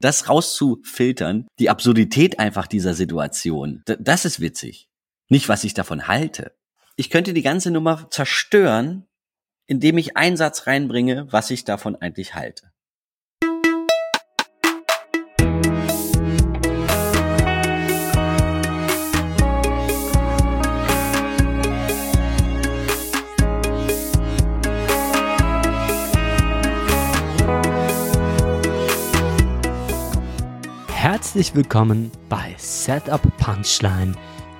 das 0.00 0.28
rauszufiltern, 0.28 1.46
die 1.58 1.70
Absurdität 1.70 2.38
einfach 2.38 2.66
dieser 2.66 2.94
Situation, 2.94 3.82
das 3.84 4.24
ist 4.24 4.40
witzig. 4.40 4.88
Nicht, 5.28 5.48
was 5.48 5.64
ich 5.64 5.74
davon 5.74 6.08
halte. 6.08 6.56
Ich 6.96 7.10
könnte 7.10 7.32
die 7.32 7.42
ganze 7.42 7.70
Nummer 7.70 8.10
zerstören, 8.10 9.06
indem 9.66 9.98
ich 9.98 10.16
einen 10.16 10.36
Satz 10.36 10.66
reinbringe, 10.66 11.26
was 11.30 11.50
ich 11.50 11.64
davon 11.64 11.96
eigentlich 11.96 12.34
halte. 12.34 12.69
Herzlich 31.30 31.54
willkommen 31.54 32.10
bei 32.28 32.56
Setup 32.58 33.22
Punchline. 33.36 34.16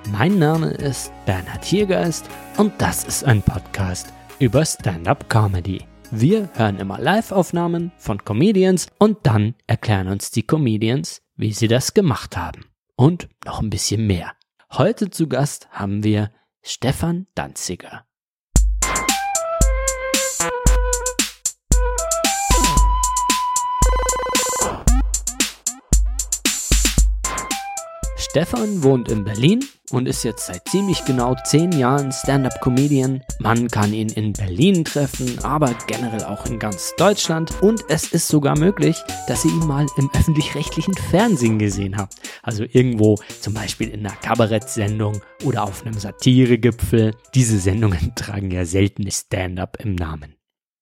Mein 0.09 0.39
Name 0.39 0.67
ist 0.67 1.11
Bernhard 1.25 1.65
Hiergeist 1.65 2.29
und 2.55 2.71
das 2.77 3.03
ist 3.03 3.25
ein 3.25 3.41
Podcast 3.41 4.13
über 4.39 4.63
Stand-up 4.63 5.29
Comedy. 5.29 5.85
Wir 6.11 6.49
hören 6.53 6.79
immer 6.79 6.97
Live-Aufnahmen 6.97 7.91
von 7.97 8.23
Comedians 8.23 8.87
und 8.99 9.17
dann 9.23 9.55
erklären 9.67 10.07
uns 10.07 10.31
die 10.31 10.47
Comedians, 10.47 11.21
wie 11.35 11.51
sie 11.51 11.67
das 11.67 11.93
gemacht 11.93 12.37
haben. 12.37 12.63
Und 12.95 13.27
noch 13.43 13.61
ein 13.61 13.69
bisschen 13.69 14.07
mehr. 14.07 14.31
Heute 14.71 15.09
zu 15.09 15.27
Gast 15.27 15.67
haben 15.71 16.05
wir 16.05 16.31
Stefan 16.61 17.27
Danziger. 17.35 18.05
Stefan 28.31 28.81
wohnt 28.81 29.11
in 29.11 29.25
Berlin 29.25 29.59
und 29.91 30.07
ist 30.07 30.23
jetzt 30.23 30.45
seit 30.45 30.65
ziemlich 30.69 31.03
genau 31.03 31.35
zehn 31.43 31.73
Jahren 31.73 32.13
Stand-up-Comedian. 32.13 33.21
Man 33.39 33.67
kann 33.67 33.91
ihn 33.93 34.07
in 34.07 34.31
Berlin 34.31 34.85
treffen, 34.85 35.37
aber 35.43 35.75
generell 35.85 36.23
auch 36.23 36.45
in 36.45 36.57
ganz 36.57 36.93
Deutschland. 36.95 37.51
Und 37.61 37.83
es 37.89 38.13
ist 38.13 38.29
sogar 38.29 38.57
möglich, 38.57 38.95
dass 39.27 39.43
ihr 39.43 39.51
ihn 39.51 39.67
mal 39.67 39.85
im 39.97 40.09
öffentlich-rechtlichen 40.13 40.93
Fernsehen 40.93 41.59
gesehen 41.59 41.97
habt. 41.97 42.13
Also 42.41 42.63
irgendwo 42.63 43.17
zum 43.41 43.53
Beispiel 43.53 43.89
in 43.89 44.05
einer 44.05 44.15
Kabarettsendung 44.15 45.21
oder 45.43 45.63
auf 45.63 45.85
einem 45.85 45.99
Satiregipfel. 45.99 47.13
Diese 47.35 47.59
Sendungen 47.59 48.13
tragen 48.15 48.49
ja 48.49 48.63
selten 48.63 49.11
Stand-up 49.11 49.75
im 49.83 49.95
Namen. 49.95 50.35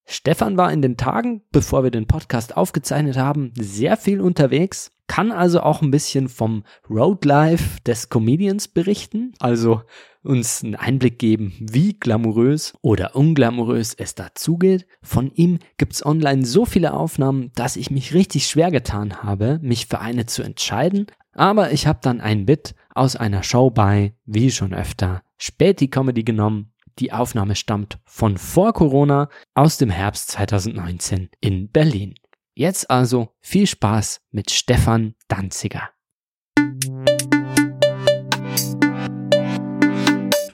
Stefan 0.06 0.56
war 0.56 0.72
in 0.72 0.84
den 0.84 0.98
Tagen, 0.98 1.42
bevor 1.52 1.84
wir 1.84 1.90
den 1.90 2.06
Podcast 2.06 2.56
aufgezeichnet 2.56 3.18
haben, 3.18 3.54
sehr 3.58 3.98
viel 3.98 4.22
unterwegs, 4.22 4.92
kann 5.10 5.34
also 5.34 5.62
auch 5.62 5.82
ein 5.82 5.92
bisschen 5.92 6.30
vom 6.30 6.64
Roadlife 6.90 7.82
des 7.86 8.08
Comedians 8.08 8.70
berichten, 8.70 9.34
also 9.40 9.82
uns 10.24 10.64
einen 10.64 10.76
Einblick 10.76 11.20
geben, 11.20 11.54
wie 11.60 11.94
glamourös 12.00 12.74
oder 12.82 13.16
unglamourös 13.16 13.96
es 13.96 14.16
dazugeht. 14.16 14.86
Von 15.02 15.32
ihm 15.34 15.60
gibt's 15.78 16.06
online 16.06 16.46
so 16.46 16.64
viele 16.64 16.94
Aufnahmen, 16.94 17.52
dass 17.56 17.76
ich 17.76 17.92
mich 17.92 18.14
richtig 18.14 18.48
schwer 18.48 18.72
getan 18.72 19.24
habe, 19.24 19.60
mich 19.62 19.88
für 19.88 20.00
eine 20.00 20.28
zu 20.28 20.44
entscheiden, 20.44 21.08
aber 21.34 21.72
ich 21.72 21.88
habe 21.88 22.00
dann 22.02 22.22
ein 22.22 22.46
Bit 22.46 22.76
aus 22.94 23.16
einer 23.16 23.44
Show 23.44 23.72
bei, 23.72 24.14
wie 24.26 24.52
schon 24.52 24.74
öfter, 24.74 25.24
Späti 25.38 25.88
Comedy 25.88 26.24
genommen 26.24 26.72
die 27.00 27.14
Aufnahme 27.14 27.56
stammt 27.56 27.98
von 28.04 28.38
vor 28.38 28.74
Corona 28.74 29.30
aus 29.54 29.78
dem 29.78 29.90
Herbst 29.90 30.32
2019 30.32 31.30
in 31.40 31.70
Berlin. 31.70 32.16
Jetzt 32.60 32.90
also 32.90 33.30
viel 33.40 33.66
Spaß 33.68 34.20
mit 34.32 34.52
Stefan 34.52 35.16
Danziger. 35.30 35.92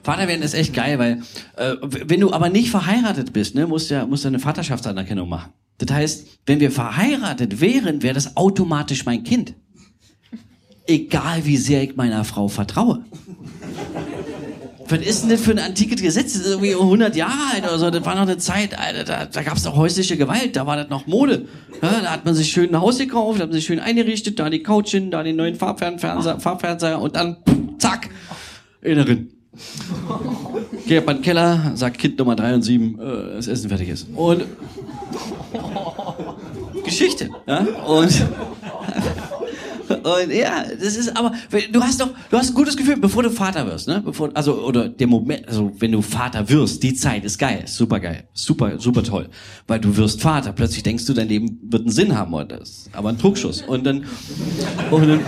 Vater 0.04 0.28
werden 0.28 0.42
ist 0.42 0.54
echt 0.54 0.72
geil, 0.72 1.00
weil 1.00 1.22
äh, 1.56 1.74
wenn 1.82 2.20
du 2.20 2.32
aber 2.32 2.48
nicht 2.48 2.70
verheiratet 2.70 3.32
bist, 3.32 3.56
ne, 3.56 3.66
musst 3.66 3.90
du 3.90 3.94
ja 3.96 4.06
musst 4.06 4.24
eine 4.24 4.38
Vaterschaftsanerkennung 4.38 5.28
machen. 5.28 5.52
Das 5.78 5.90
heißt, 5.90 6.28
wenn 6.46 6.60
wir 6.60 6.70
verheiratet 6.70 7.60
wären, 7.60 8.04
wäre 8.04 8.14
das 8.14 8.36
automatisch 8.36 9.04
mein 9.04 9.24
Kind. 9.24 9.54
Egal 10.86 11.44
wie 11.44 11.56
sehr 11.56 11.82
ich 11.82 11.96
meiner 11.96 12.22
Frau 12.22 12.46
vertraue. 12.46 13.04
Was 14.88 15.00
ist 15.00 15.22
denn 15.22 15.30
das 15.30 15.40
für 15.40 15.50
ein 15.50 15.58
antikes 15.58 16.00
Gesetz? 16.00 16.34
Das 16.34 16.42
ist 16.42 16.50
irgendwie 16.50 16.74
100 16.74 17.16
Jahre 17.16 17.54
alt 17.54 17.64
oder 17.64 17.78
so. 17.78 17.90
Das 17.90 18.04
war 18.04 18.14
noch 18.14 18.22
eine 18.22 18.38
Zeit, 18.38 18.78
Alter, 18.78 19.04
da, 19.04 19.26
da 19.26 19.42
gab 19.42 19.56
es 19.56 19.64
noch 19.64 19.76
häusliche 19.76 20.16
Gewalt, 20.16 20.54
da 20.56 20.66
war 20.66 20.76
das 20.76 20.88
noch 20.88 21.06
Mode. 21.06 21.46
Ja, 21.82 22.00
da 22.02 22.10
hat 22.12 22.24
man 22.24 22.34
sich 22.34 22.50
schön 22.50 22.74
ein 22.74 22.80
Haus 22.80 22.98
gekauft, 22.98 23.38
da 23.38 23.42
hat 23.44 23.50
man 23.50 23.56
sich 23.56 23.66
schön 23.66 23.80
eingerichtet, 23.80 24.38
da 24.38 24.48
die 24.48 24.62
Couch 24.62 24.90
hin, 24.90 25.10
da 25.10 25.22
den 25.22 25.36
neuen 25.36 25.56
Farbfernseher, 25.56 26.38
Farbfernseher 26.40 27.00
und 27.00 27.16
dann, 27.16 27.36
zack, 27.78 28.10
Innerin. 28.80 29.30
Geht 30.86 31.00
in 31.00 31.06
den 31.06 31.22
Keller, 31.22 31.72
sagt 31.74 31.98
Kind 31.98 32.18
Nummer 32.18 32.36
3 32.36 32.54
und 32.54 32.62
7, 32.62 33.00
äh, 33.00 33.36
das 33.36 33.48
Essen 33.48 33.68
fertig 33.68 33.88
ist. 33.88 34.06
Und 34.14 34.44
Geschichte. 36.84 37.30
Ja? 37.46 37.66
Und 37.86 38.10
und 40.06 40.32
ja, 40.32 40.62
das 40.80 40.96
ist 40.96 41.16
aber, 41.16 41.32
du 41.72 41.82
hast 41.82 42.00
doch, 42.00 42.10
du 42.30 42.38
hast 42.38 42.50
ein 42.50 42.54
gutes 42.54 42.76
Gefühl, 42.76 42.96
bevor 42.96 43.24
du 43.24 43.30
Vater 43.30 43.66
wirst, 43.66 43.88
ne? 43.88 44.00
Bevor, 44.04 44.30
also, 44.34 44.54
oder 44.62 44.88
der 44.88 45.08
Moment, 45.08 45.48
also, 45.48 45.72
wenn 45.80 45.90
du 45.90 46.00
Vater 46.00 46.48
wirst, 46.48 46.80
die 46.84 46.94
Zeit 46.94 47.24
ist 47.24 47.38
geil, 47.38 47.64
super 47.66 47.98
geil, 47.98 48.22
super, 48.32 48.78
super 48.78 49.02
toll. 49.02 49.28
Weil 49.66 49.80
du 49.80 49.96
wirst 49.96 50.22
Vater, 50.22 50.52
plötzlich 50.52 50.84
denkst 50.84 51.06
du, 51.06 51.12
dein 51.12 51.26
Leben 51.26 51.58
wird 51.60 51.82
einen 51.82 51.90
Sinn 51.90 52.16
haben, 52.16 52.32
oder 52.32 52.58
das, 52.58 52.88
aber 52.92 53.08
ein 53.08 53.18
Trugsschuss. 53.18 53.62
Und 53.62 53.84
dann, 53.84 54.04
und 54.92 55.08
dann, 55.08 55.20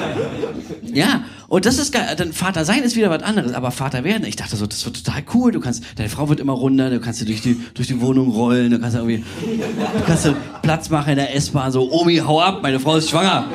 ja, 0.92 1.24
und 1.48 1.66
das 1.66 1.78
ist 1.78 1.92
geil, 1.92 2.14
dann 2.16 2.32
Vater 2.32 2.64
sein 2.64 2.84
ist 2.84 2.94
wieder 2.94 3.10
was 3.10 3.24
anderes, 3.24 3.54
aber 3.54 3.72
Vater 3.72 4.04
werden, 4.04 4.24
ich 4.28 4.36
dachte 4.36 4.54
so, 4.54 4.66
das 4.68 4.84
wird 4.84 5.04
total 5.04 5.24
cool, 5.34 5.50
du 5.50 5.58
kannst, 5.58 5.82
deine 5.96 6.08
Frau 6.08 6.28
wird 6.28 6.38
immer 6.38 6.52
runder, 6.52 6.88
du 6.88 7.00
kannst 7.00 7.26
durch 7.26 7.40
die, 7.40 7.60
durch 7.74 7.88
die 7.88 8.00
Wohnung 8.00 8.30
rollen, 8.30 8.70
du 8.70 8.78
kannst 8.78 8.96
irgendwie, 8.96 9.24
du 9.40 10.04
kannst 10.06 10.30
Platz 10.62 10.88
machen 10.88 11.10
in 11.10 11.16
der 11.16 11.34
S-Bahn, 11.34 11.72
so, 11.72 11.90
Omi, 11.90 12.18
hau 12.18 12.40
ab, 12.40 12.60
meine 12.62 12.78
Frau 12.78 12.94
ist 12.94 13.10
schwanger 13.10 13.48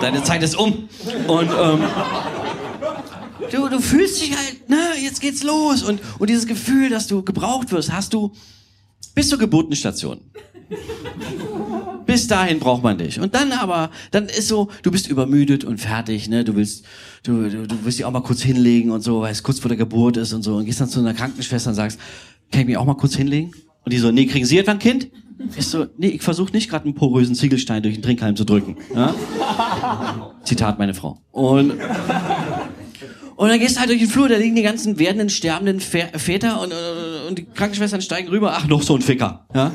deine 0.00 0.22
Zeit 0.22 0.42
ist 0.42 0.56
um. 0.56 0.88
Und 1.26 1.50
ähm, 1.50 1.80
du, 3.50 3.68
du 3.68 3.80
fühlst 3.80 4.20
dich 4.20 4.36
halt, 4.36 4.68
ne, 4.68 4.76
jetzt 5.02 5.20
geht's 5.20 5.42
los. 5.42 5.82
Und, 5.82 6.00
und 6.18 6.30
dieses 6.30 6.46
Gefühl, 6.46 6.90
dass 6.90 7.06
du 7.06 7.22
gebraucht 7.22 7.72
wirst, 7.72 7.92
hast 7.92 8.14
du 8.14 8.32
bis 9.14 9.28
zur 9.28 9.38
Geburtenstation. 9.38 10.20
Bis 12.06 12.26
dahin 12.26 12.58
braucht 12.58 12.82
man 12.82 12.98
dich. 12.98 13.20
Und 13.20 13.34
dann 13.34 13.52
aber, 13.52 13.90
dann 14.10 14.26
ist 14.26 14.48
so, 14.48 14.68
du 14.82 14.90
bist 14.90 15.08
übermüdet 15.08 15.64
und 15.64 15.78
fertig, 15.78 16.28
ne? 16.28 16.44
Du 16.44 16.56
willst, 16.56 16.84
du, 17.22 17.48
du, 17.50 17.66
du 17.66 17.84
willst 17.84 17.98
dich 17.98 18.04
auch 18.04 18.10
mal 18.10 18.22
kurz 18.22 18.42
hinlegen 18.42 18.90
und 18.90 19.02
so, 19.02 19.20
weil 19.20 19.32
es 19.32 19.42
kurz 19.42 19.60
vor 19.60 19.68
der 19.68 19.76
Geburt 19.76 20.16
ist 20.16 20.32
und 20.32 20.42
so. 20.42 20.56
Und 20.56 20.64
gehst 20.64 20.80
dann 20.80 20.88
zu 20.88 21.00
einer 21.00 21.14
Krankenschwester 21.14 21.70
und 21.70 21.76
sagst, 21.76 21.98
kann 22.50 22.62
ich 22.62 22.66
mich 22.66 22.76
auch 22.76 22.86
mal 22.86 22.94
kurz 22.94 23.14
hinlegen? 23.14 23.52
Und 23.88 23.92
die 23.94 23.98
so, 24.00 24.10
nee, 24.10 24.26
kriegen 24.26 24.44
Sie 24.44 24.58
etwa 24.58 24.72
ein 24.72 24.78
Kind? 24.78 25.08
Ich 25.56 25.66
so, 25.66 25.86
nee, 25.96 26.08
ich 26.08 26.20
versuche 26.20 26.52
nicht 26.52 26.68
gerade 26.68 26.84
einen 26.84 26.94
porösen 26.94 27.34
Ziegelstein 27.34 27.82
durch 27.82 27.94
den 27.94 28.02
Trinkhalm 28.02 28.36
zu 28.36 28.44
drücken. 28.44 28.76
Ja? 28.94 29.14
Zitat 30.44 30.78
meine 30.78 30.92
Frau. 30.92 31.22
Und, 31.32 31.70
und 33.36 33.48
dann 33.48 33.58
gehst 33.58 33.76
du 33.76 33.80
halt 33.80 33.88
durch 33.88 34.00
den 34.00 34.10
Flur, 34.10 34.28
da 34.28 34.36
liegen 34.36 34.54
die 34.56 34.60
ganzen 34.60 34.98
werdenden, 34.98 35.30
sterbenden 35.30 35.80
Väter 35.80 36.60
und, 36.60 36.74
und 37.30 37.38
die 37.38 37.46
Krankenschwestern 37.46 38.02
steigen 38.02 38.28
rüber. 38.28 38.52
Ach, 38.58 38.68
noch 38.68 38.82
so 38.82 38.94
ein 38.94 39.00
Ficker. 39.00 39.46
Ja? 39.54 39.72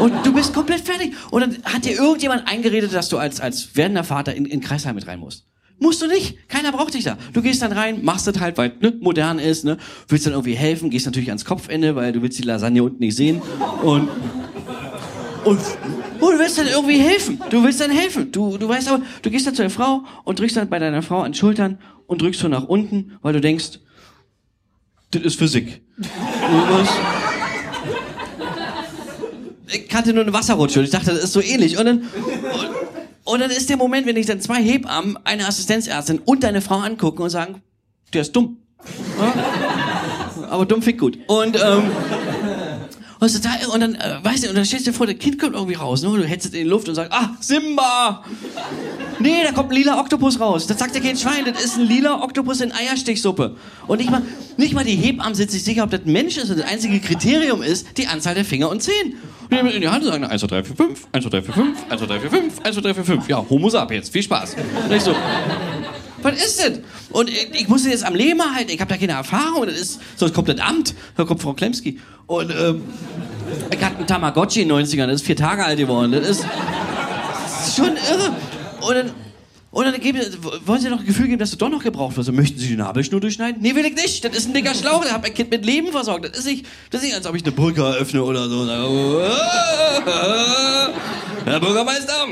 Und 0.00 0.26
du 0.26 0.34
bist 0.34 0.52
komplett 0.52 0.80
fertig. 0.80 1.14
Und 1.30 1.42
dann 1.42 1.56
hat 1.62 1.84
dir 1.84 1.92
irgendjemand 1.92 2.48
eingeredet, 2.48 2.92
dass 2.92 3.08
du 3.08 3.18
als, 3.18 3.40
als 3.40 3.76
werdender 3.76 4.02
Vater 4.02 4.34
in, 4.34 4.44
in 4.44 4.60
Kreisheim 4.60 4.96
mit 4.96 5.06
rein 5.06 5.20
musst. 5.20 5.46
Musst 5.80 6.02
du 6.02 6.06
nicht. 6.06 6.48
Keiner 6.48 6.72
braucht 6.72 6.94
dich 6.94 7.04
da. 7.04 7.16
Du 7.32 7.42
gehst 7.42 7.62
dann 7.62 7.72
rein, 7.72 8.04
machst 8.04 8.26
das 8.26 8.38
halt, 8.38 8.58
weil 8.58 8.72
ne, 8.80 8.92
modern 9.00 9.38
ist, 9.38 9.64
ne? 9.64 9.78
Willst 10.08 10.26
dann 10.26 10.34
irgendwie 10.34 10.54
helfen, 10.54 10.90
gehst 10.90 11.06
natürlich 11.06 11.30
ans 11.30 11.44
Kopfende, 11.44 11.96
weil 11.96 12.12
du 12.12 12.22
willst 12.22 12.38
die 12.38 12.42
Lasagne 12.42 12.82
unten 12.82 13.02
nicht 13.02 13.16
sehen. 13.16 13.40
Und 13.82 14.08
und, 15.44 15.58
und 16.20 16.32
du 16.32 16.38
willst 16.38 16.58
dann 16.58 16.66
irgendwie 16.66 16.98
helfen. 16.98 17.40
Du 17.48 17.64
willst 17.64 17.80
dann 17.80 17.90
helfen. 17.90 18.30
Du, 18.30 18.58
du 18.58 18.68
weißt 18.68 18.88
aber, 18.88 19.02
du 19.22 19.30
gehst 19.30 19.46
dann 19.46 19.54
zu 19.54 19.62
der 19.62 19.70
Frau 19.70 20.02
und 20.24 20.38
drückst 20.38 20.56
dann 20.56 20.68
bei 20.68 20.78
deiner 20.78 21.02
Frau 21.02 21.20
an 21.20 21.32
den 21.32 21.34
Schultern 21.34 21.78
und 22.06 22.20
drückst 22.20 22.40
so 22.40 22.48
nach 22.48 22.64
unten, 22.64 23.18
weil 23.22 23.32
du 23.32 23.40
denkst, 23.40 23.80
das 25.12 25.22
ist 25.22 25.38
Physik. 25.38 25.80
ich 29.72 29.88
kannte 29.88 30.12
nur 30.12 30.24
eine 30.24 30.32
Wasserrutsche 30.32 30.80
und 30.80 30.84
ich 30.84 30.90
dachte, 30.90 31.10
das 31.10 31.24
ist 31.24 31.32
so 31.32 31.40
ähnlich. 31.40 31.78
Und 31.78 31.86
dann, 31.86 31.98
und, 32.00 32.79
und 33.30 33.40
dann 33.40 33.50
ist 33.50 33.68
der 33.68 33.76
Moment, 33.76 34.06
wenn 34.06 34.16
ich 34.16 34.26
dann 34.26 34.40
zwei 34.40 34.62
Hebammen, 34.62 35.18
eine 35.24 35.46
Assistenzärztin 35.46 36.20
und 36.24 36.42
deine 36.42 36.60
Frau 36.60 36.78
angucken 36.78 37.22
und 37.22 37.30
sagen, 37.30 37.62
der 38.12 38.22
ist 38.22 38.32
dumm. 38.32 38.58
Aber 40.50 40.66
dumm 40.66 40.82
fickt 40.82 41.00
gut. 41.00 41.18
Und 41.28 41.56
ähm, 41.56 41.90
und, 43.20 43.30
total, 43.34 43.66
und 43.66 43.80
dann, 43.80 43.94
äh, 43.96 44.18
weißt 44.22 44.44
du, 44.44 44.48
und 44.48 44.54
dann 44.54 44.64
stellst 44.64 44.86
du 44.86 44.92
dir 44.92 44.96
vor, 44.96 45.04
der 45.04 45.14
Kind 45.14 45.38
kommt 45.38 45.54
irgendwie 45.54 45.74
raus, 45.74 46.02
ne? 46.02 46.08
Und 46.08 46.20
du 46.20 46.26
hältst 46.26 46.48
es 46.48 46.54
in 46.54 46.64
die 46.64 46.68
Luft 46.68 46.88
und 46.88 46.94
sagst, 46.94 47.12
ah, 47.12 47.36
Simba! 47.38 48.24
Nee, 49.18 49.42
da 49.44 49.52
kommt 49.52 49.70
ein 49.70 49.76
lila 49.76 50.00
Oktopus 50.00 50.40
raus. 50.40 50.66
Das 50.66 50.78
sagt 50.78 50.94
ja 50.94 51.02
kein 51.02 51.18
Schwein, 51.18 51.44
das 51.44 51.62
ist 51.62 51.76
ein 51.76 51.86
lila 51.86 52.22
Oktopus 52.22 52.62
in 52.62 52.72
Eierstichsuppe. 52.72 53.56
Und 53.86 53.98
nicht 53.98 54.10
mal, 54.10 54.22
nicht 54.56 54.72
mal 54.72 54.84
die 54.84 54.96
Hebammen 54.96 55.34
sind 55.34 55.50
sich 55.50 55.62
sicher, 55.62 55.84
ob 55.84 55.90
das 55.90 56.00
ein 56.06 56.12
Mensch 56.12 56.38
ist. 56.38 56.48
Und 56.48 56.60
das 56.60 56.66
einzige 56.66 56.98
Kriterium 56.98 57.62
ist 57.62 57.98
die 57.98 58.06
Anzahl 58.06 58.34
der 58.34 58.46
Finger 58.46 58.70
und 58.70 58.82
Zehen. 58.82 59.16
Nehmen 59.50 59.70
in 59.70 59.80
die 59.80 59.88
Hand 59.88 60.04
und 60.04 60.10
sagen 60.10 60.24
1, 60.24 60.40
2, 60.40 60.46
3, 60.46 60.64
4, 60.64 60.76
5, 60.76 61.08
1, 61.12 61.24
2, 61.24 61.30
3, 61.30 61.42
4, 61.42 61.54
5, 61.54 61.78
1, 61.90 62.00
2, 62.00 62.06
3, 62.06 62.20
4, 62.20 62.30
5, 62.30 62.60
1, 62.64 62.74
2, 62.74 62.80
3, 62.80 62.94
4, 62.94 63.04
5. 63.04 63.28
Ja, 63.28 63.44
Homo 63.48 63.68
sapiens, 63.68 64.08
viel 64.08 64.22
Spaß. 64.22 64.56
Und 64.88 64.92
ich 64.92 65.02
so, 65.02 65.14
was 66.22 66.34
ist 66.34 66.60
das? 66.60 66.80
Und 67.10 67.30
ich, 67.30 67.48
ich 67.52 67.68
musste 67.68 67.90
jetzt 67.90 68.04
am 68.04 68.14
Leben 68.14 68.40
halten, 68.54 68.70
ich 68.70 68.80
habe 68.80 68.90
da 68.90 68.96
keine 68.96 69.12
Erfahrung, 69.12 69.66
das 69.66 69.78
ist, 69.78 70.00
sonst 70.16 70.34
kommt 70.34 70.48
das 70.48 70.60
Amt, 70.60 70.94
da 71.16 71.24
kommt 71.24 71.40
Frau 71.40 71.54
Klemski. 71.54 71.98
Und 72.26 72.50
ähm, 72.50 72.82
ich 73.70 73.82
hatte 73.82 73.96
einen 73.98 74.06
Tamagotchi 74.06 74.62
in 74.62 74.68
den 74.68 74.78
90ern, 74.78 75.06
das 75.06 75.16
ist 75.16 75.26
vier 75.26 75.36
Tage 75.36 75.64
alt 75.64 75.78
geworden, 75.78 76.12
das 76.12 76.28
ist, 76.28 76.44
das 77.42 77.68
ist 77.68 77.76
schon 77.76 77.96
irre. 77.96 78.32
Und 78.80 78.94
dann, 78.94 79.10
und 79.72 79.84
dann 79.84 80.00
geben, 80.00 80.20
wollen 80.66 80.80
Sie 80.80 80.88
noch 80.88 80.98
ein 81.00 81.06
Gefühl 81.06 81.26
geben, 81.26 81.38
dass 81.38 81.52
du 81.52 81.56
doch 81.56 81.68
noch 81.68 81.82
gebraucht 81.82 82.16
wirst. 82.16 82.32
Möchten 82.32 82.58
Sie 82.58 82.68
die 82.68 82.76
Nabelschnur 82.76 83.20
durchschneiden? 83.20 83.62
Nee, 83.62 83.74
will 83.76 83.86
ich 83.86 83.94
nicht. 83.94 84.24
Das 84.24 84.36
ist 84.36 84.48
ein 84.48 84.54
dicker 84.54 84.74
Schlauch. 84.74 85.04
Der 85.04 85.12
hat 85.12 85.22
mein 85.22 85.32
Kind 85.32 85.50
mit 85.50 85.64
Leben 85.64 85.92
versorgt. 85.92 86.24
Das 86.24 86.38
ist 86.38 86.46
nicht, 86.46 86.66
das 86.90 87.02
ist 87.02 87.06
nicht 87.06 87.16
als 87.16 87.26
ob 87.26 87.36
ich 87.36 87.44
eine 87.44 87.52
Brücke 87.52 87.82
eröffne 87.82 88.24
oder 88.24 88.48
so. 88.48 88.68
Herr 91.44 91.60
Bürgermeister. 91.60 92.26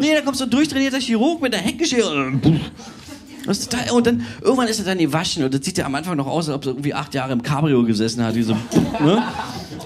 Nee, 0.00 0.14
da 0.14 0.20
kommt 0.22 0.36
so 0.36 0.44
ein 0.44 0.50
durchtrainierter 0.50 0.98
Chirurg 0.98 1.40
mit 1.40 1.54
einer 1.54 1.62
Heckenschere. 1.62 2.32
Total, 3.44 3.90
und 3.92 4.06
dann, 4.06 4.26
irgendwann 4.40 4.68
ist 4.68 4.80
er 4.80 4.84
dann 4.84 4.98
gewaschen 4.98 5.44
und 5.44 5.54
das 5.54 5.64
sieht 5.64 5.78
ja 5.78 5.86
am 5.86 5.94
Anfang 5.94 6.16
noch 6.16 6.26
aus, 6.26 6.48
als 6.48 6.56
ob 6.56 6.64
er 6.64 6.70
irgendwie 6.72 6.94
acht 6.94 7.14
Jahre 7.14 7.32
im 7.32 7.42
Cabrio 7.42 7.82
gesessen 7.84 8.24
hat. 8.24 8.34
Wie 8.34 8.42
so, 8.42 8.54
ne? 9.00 9.22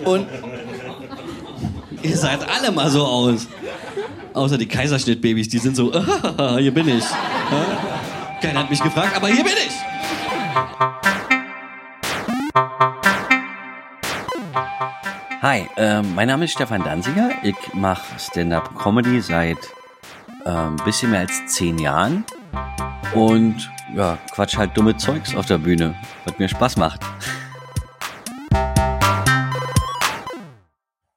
Und 0.05 0.27
ihr 2.03 2.17
seid 2.17 2.41
alle 2.49 2.71
mal 2.73 2.91
so 2.91 3.03
aus. 3.05 3.49
Außer 4.37 4.59
die 4.59 4.67
Kaiserschnittbabys, 4.67 5.49
die 5.49 5.57
sind 5.57 5.77
so, 5.77 5.91
hier 6.59 6.75
bin 6.75 6.87
ich. 6.91 7.05
Keiner 8.43 8.61
hat 8.61 8.71
mich 8.71 8.83
gefragt, 8.83 9.17
aber 9.17 9.29
hier 9.29 9.43
bin 9.43 9.55
ich. 9.55 9.73
Hi, 15.41 15.67
äh, 15.77 16.03
mein 16.03 16.29
Name 16.29 16.45
ist 16.45 16.53
Stefan 16.53 16.85
Danziger. 16.85 17.31
Ich 17.43 17.57
mache 17.73 18.05
Stand-up-Comedy 18.19 19.23
seit 19.23 19.57
ein 20.45 20.77
äh, 20.77 20.83
bisschen 20.85 21.13
mehr 21.13 21.21
als 21.21 21.47
zehn 21.47 21.79
Jahren 21.79 22.25
und 23.15 23.71
ja, 23.95 24.19
quatsch 24.35 24.59
halt 24.59 24.77
dumme 24.77 24.99
Zeugs 24.99 25.35
auf 25.35 25.47
der 25.47 25.57
Bühne, 25.57 25.95
was 26.27 26.39
mir 26.39 26.49
Spaß 26.49 26.77
macht. 26.77 27.01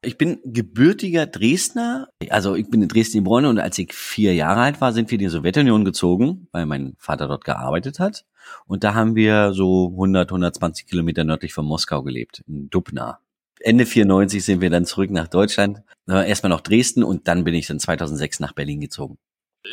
Ich 0.10 0.18
bin 0.18 0.40
gebürtiger 0.44 1.28
Dresdner. 1.28 2.10
Also 2.32 2.56
ich 2.56 2.68
bin 2.68 2.82
in 2.82 2.88
Dresden 2.88 3.20
geboren 3.20 3.46
und 3.46 3.60
als 3.60 3.78
ich 3.78 3.94
vier 3.94 4.34
Jahre 4.34 4.62
alt 4.62 4.82
war, 4.82 4.92
sind 4.92 5.12
wir 5.12 5.20
in 5.20 5.26
die 5.26 5.30
Sowjetunion 5.30 5.86
gezogen, 5.86 6.48
weil 6.52 6.66
mein 6.66 6.96
Vater 6.98 7.28
dort 7.28 7.46
gearbeitet 7.46 8.00
hat. 8.00 8.26
Und 8.66 8.84
da 8.84 8.96
haben 8.96 9.14
wir 9.14 9.54
so 9.54 9.90
100, 9.92 10.32
120 10.32 10.88
Kilometer 10.88 11.26
nördlich 11.26 11.54
von 11.54 11.64
Moskau 11.64 12.02
gelebt, 12.02 12.44
in 12.48 12.72
Dubna. 12.72 13.20
Ende 13.60 13.86
94 13.86 14.44
sind 14.44 14.62
wir 14.62 14.72
dann 14.72 14.86
zurück 14.86 15.12
nach 15.12 15.28
Deutschland. 15.28 15.84
Erstmal 16.08 16.50
nach 16.50 16.62
Dresden 16.62 17.04
und 17.04 17.28
dann 17.28 17.44
bin 17.44 17.54
ich 17.54 17.68
dann 17.68 17.80
2006 17.80 18.40
nach 18.40 18.54
Berlin 18.54 18.82
gezogen. 18.82 19.20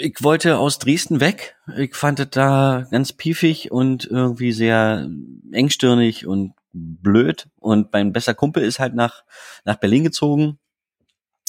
Ich 0.00 0.23
wollte 0.23 0.59
aus 0.59 0.79
Dresden 0.79 1.21
weg. 1.21 1.56
Ich 1.79 1.94
fand 1.94 2.21
es 2.21 2.29
da 2.29 2.87
ganz 2.91 3.15
piefig 3.15 3.73
und 3.73 4.05
irgendwie 4.05 4.53
sehr 4.53 5.09
engstirnig 5.50 6.27
und 6.27 6.53
blöd. 6.76 7.49
Und 7.56 7.93
mein 7.93 8.12
bester 8.12 8.34
Kumpel 8.34 8.62
ist 8.62 8.78
halt 8.78 8.94
nach, 8.94 9.25
nach 9.64 9.76
Berlin 9.76 10.05
gezogen. 10.05 10.58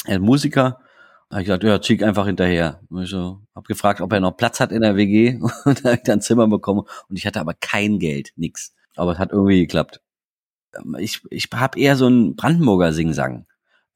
Er 0.06 0.19
Musiker. 0.19 0.79
Da 1.29 1.35
hab 1.35 1.41
ich 1.41 1.47
gesagt, 1.47 1.63
ja, 1.63 1.81
zieh 1.81 2.03
einfach 2.03 2.25
hinterher. 2.25 2.81
Ich 3.01 3.09
so, 3.09 3.41
hab 3.53 3.65
gefragt, 3.65 4.00
ob 4.00 4.13
er 4.13 4.21
noch 4.21 4.38
Platz 4.38 4.59
hat 4.59 4.71
in 4.71 4.81
der 4.81 4.95
WG. 4.95 5.39
Und 5.65 5.83
da 5.83 5.91
hab 5.91 5.97
ich 5.97 6.03
dann 6.03 6.19
ein 6.19 6.21
Zimmer 6.21 6.47
bekommen. 6.47 6.83
Und 7.09 7.18
ich 7.18 7.25
hatte 7.25 7.41
aber 7.41 7.53
kein 7.53 8.00
Geld, 8.00 8.31
nix. 8.35 8.74
Aber 8.95 9.12
es 9.12 9.19
hat 9.19 9.31
irgendwie 9.31 9.59
geklappt. 9.59 10.01
Ähm, 10.75 10.95
ich, 11.00 11.21
ich 11.30 11.50
habe 11.53 11.80
eher 11.80 11.95
so 11.97 12.07
einen 12.07 12.35
Brandenburger 12.35 12.94
Singsang. 12.94 13.45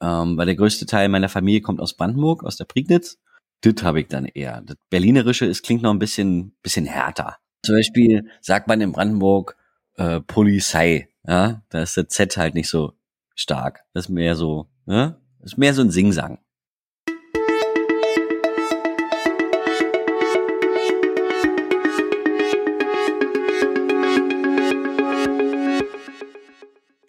Ähm, 0.02 0.36
weil 0.36 0.48
der 0.48 0.56
größte 0.56 0.86
Teil 0.86 1.10
meiner 1.10 1.30
Familie 1.30 1.62
kommt 1.62 1.80
aus 1.80 1.96
Brandenburg, 1.96 2.44
aus 2.44 2.58
der 2.58 2.66
Prignitz. 2.66 3.20
Das 3.62 3.84
habe 3.84 4.02
ich 4.02 4.08
dann 4.08 4.26
eher. 4.26 4.62
Das 4.62 4.76
Berlinerische, 4.90 5.46
es 5.46 5.62
klingt 5.62 5.84
noch 5.84 5.92
ein 5.92 6.00
bisschen, 6.00 6.56
bisschen 6.64 6.86
härter. 6.86 7.38
Zum 7.64 7.76
Beispiel 7.76 8.28
sagt 8.42 8.68
man 8.68 8.82
in 8.82 8.92
Brandenburg 8.92 9.56
äh, 10.02 10.22
Polizei. 10.22 11.10
Ja, 11.28 11.62
da 11.70 11.84
ist 11.84 11.96
der 11.96 12.08
Z 12.10 12.36
halt 12.38 12.56
nicht 12.56 12.70
so 12.70 12.94
stark. 13.36 13.82
Das 13.94 14.06
ist 14.06 14.10
mehr 14.10 14.36
so, 14.36 14.68
ne? 14.86 15.22
Das 15.40 15.54
ist 15.54 15.58
mehr 15.58 15.74
so 15.74 15.82
ein 15.82 15.92
Singsang. 15.92 16.40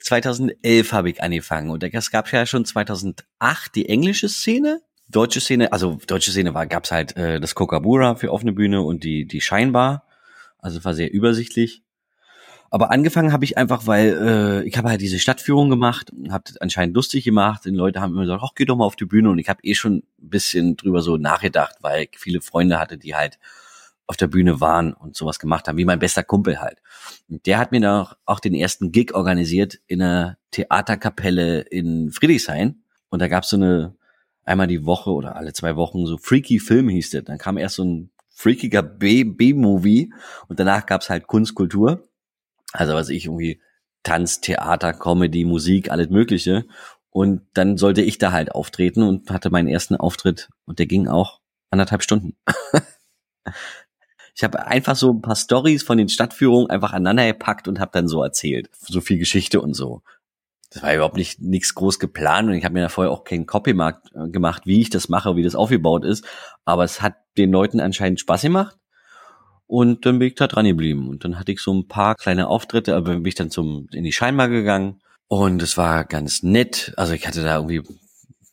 ...2011 0.05 0.93
habe 0.93 1.09
ich 1.09 1.23
angefangen 1.23 1.71
und 1.71 1.83
es 1.83 2.11
gab 2.11 2.31
ja 2.33 2.45
schon 2.45 2.67
2008 2.67 3.75
die 3.75 3.89
englische 3.89 4.29
Szene, 4.29 4.83
deutsche 5.09 5.41
Szene, 5.41 5.73
also 5.73 5.99
deutsche 6.07 6.33
Szene 6.33 6.53
war, 6.53 6.67
gab's 6.67 6.93
halt 6.93 7.17
äh, 7.17 7.41
das 7.41 7.55
Kokabura 7.55 8.17
für 8.17 8.31
offene 8.31 8.53
Bühne 8.53 8.83
und 8.83 9.05
die 9.05 9.25
die 9.25 9.41
Scheinbar, 9.41 10.07
also 10.59 10.85
war 10.85 10.93
sehr 10.93 11.11
übersichtlich. 11.15 11.83
Aber 12.75 12.91
angefangen 12.91 13.35
habe 13.35 13.45
ich 13.45 13.59
einfach, 13.59 13.87
weil 13.87 14.63
äh, 14.63 14.67
ich 14.67 14.79
habe 14.79 14.89
halt 14.89 15.03
diese 15.03 15.19
Stadtführung 15.19 15.69
gemacht, 15.69 16.11
habe 16.31 16.45
anscheinend 16.61 16.97
lustig 16.97 17.23
gemacht. 17.23 17.67
Und 17.67 17.75
Leute 17.75 18.01
haben 18.01 18.15
immer 18.15 18.23
gesagt, 18.23 18.43
ach, 18.43 18.55
geh 18.55 18.65
doch 18.65 18.77
mal 18.77 18.87
auf 18.87 18.97
die 18.97 19.05
Bühne. 19.05 19.29
Und 19.29 19.39
ich 19.39 19.51
habe 19.51 19.63
eh 19.63 19.75
schon 19.75 19.97
ein 19.97 20.05
bisschen 20.31 20.79
drüber 20.79 21.03
so 21.03 21.19
nachgedacht, 21.19 21.77
weil 21.83 22.05
ich 22.05 22.19
viele 22.19 22.41
Freunde 22.41 22.81
hatte, 22.81 22.97
die 22.97 23.15
halt 23.15 23.39
auf 24.07 24.17
der 24.17 24.27
Bühne 24.27 24.63
waren 24.63 24.95
und 24.95 25.15
sowas 25.15 25.39
gemacht 25.39 25.69
haben, 25.69 25.77
wie 25.77 25.85
mein 25.85 25.99
bester 25.99 26.23
Kumpel 26.23 26.63
halt. 26.63 26.79
Und 27.29 27.45
der 27.45 27.59
hat 27.59 27.73
mir 27.73 27.81
dann 27.83 28.07
auch 28.25 28.41
den 28.41 28.55
ersten 28.55 28.91
Gig 28.91 29.13
organisiert 29.13 29.79
in 29.87 30.01
einer 30.01 30.39
Theaterkapelle 30.51 31.61
in 31.61 32.11
Friedrichshain. 32.11 32.85
Und 33.11 33.21
da 33.21 33.29
gab's 33.29 33.51
so 33.51 33.57
eine, 33.57 33.97
einmal 34.45 34.67
die 34.67 34.87
Woche 34.87 35.11
oder 35.11 35.37
alle 35.37 35.53
zwei 35.53 35.77
Wochen 35.77 36.07
so 36.07 36.17
Freaky 36.17 36.59
Film 36.59 36.89
hieß 36.89 37.11
das. 37.11 37.25
Dann 37.25 37.37
kam 37.37 37.59
erst 37.59 37.75
so 37.75 37.85
ein 37.85 38.11
freakiger 38.31 38.83
B-Movie 38.83 40.15
und 40.49 40.59
danach 40.59 40.87
gab's 40.87 41.11
halt 41.11 41.27
Kunstkultur. 41.27 42.09
Also 42.73 42.95
was 42.95 43.09
ich 43.09 43.27
irgendwie 43.27 43.61
Tanz, 44.03 44.41
Theater, 44.41 44.93
Comedy, 44.93 45.45
Musik, 45.45 45.91
alles 45.91 46.11
Mögliche. 46.11 46.67
Und 47.11 47.43
dann 47.55 47.77
sollte 47.77 48.03
ich 48.03 48.19
da 48.19 48.33
halt 48.33 48.53
auftreten 48.53 49.03
und 49.03 49.31
hatte 49.31 49.51
meinen 49.51 49.69
ersten 49.69 49.97
Auftritt 49.97 50.49
und 50.65 50.79
der 50.79 50.87
ging 50.87 51.09
auch 51.09 51.41
anderthalb 51.71 52.03
Stunden. 52.03 52.37
ich 54.35 54.43
habe 54.43 54.67
einfach 54.67 54.97
so 54.97 55.13
ein 55.13 55.21
paar 55.21 55.37
Stories 55.37 55.83
von 55.83 55.99
den 55.99 56.09
Stadtführungen 56.09 56.71
einfach 56.71 56.93
aneinander 56.93 57.27
gepackt 57.27 57.69
und 57.69 57.81
habe 57.81 57.91
dann 57.93 58.09
so 58.09 58.23
erzählt. 58.23 58.71
So 58.73 59.01
viel 59.01 59.19
Geschichte 59.19 59.61
und 59.61 59.75
so. 59.75 60.03
Das 60.71 60.83
war 60.83 60.95
überhaupt 60.95 61.19
nicht 61.19 61.39
nichts 61.39 61.75
groß 61.75 61.99
geplant 61.99 62.49
und 62.49 62.55
ich 62.55 62.65
habe 62.65 62.73
mir 62.73 62.81
da 62.81 62.89
vorher 62.89 63.13
auch 63.13 63.25
keinen 63.25 63.45
Copymarkt 63.45 64.11
äh, 64.15 64.31
gemacht, 64.31 64.63
wie 64.65 64.81
ich 64.81 64.89
das 64.89 65.11
mache, 65.11 65.37
wie 65.37 65.43
das 65.43 65.55
aufgebaut 65.55 66.07
ist. 66.07 66.25
Aber 66.65 66.83
es 66.85 67.03
hat 67.03 67.17
den 67.37 67.53
Leuten 67.53 67.79
anscheinend 67.79 68.21
Spaß 68.21 68.41
gemacht 68.41 68.79
und 69.67 70.05
dann 70.05 70.19
bin 70.19 70.29
ich 70.29 70.35
da 70.35 70.47
dran 70.47 70.67
geblieben. 70.67 71.09
Und 71.09 71.25
dann 71.25 71.39
hatte 71.39 71.53
ich 71.53 71.61
so 71.61 71.73
ein 71.73 71.89
paar 71.89 72.15
kleine 72.15 72.49
Auftritte, 72.49 72.95
aber 72.95 73.15
bin 73.15 73.27
ich 73.27 73.35
dann 73.35 73.51
zum, 73.51 73.89
in 73.93 74.05
die 74.05 74.13
Scheinbar 74.13 74.49
gegangen. 74.49 75.01
Und 75.29 75.63
es 75.63 75.79
war 75.79 76.05
ganz 76.05 76.43
nett. 76.43 76.93
Also 76.97 77.15
ich 77.15 77.27
hatte 77.27 77.43
da 77.43 77.57
irgendwie 77.57 77.83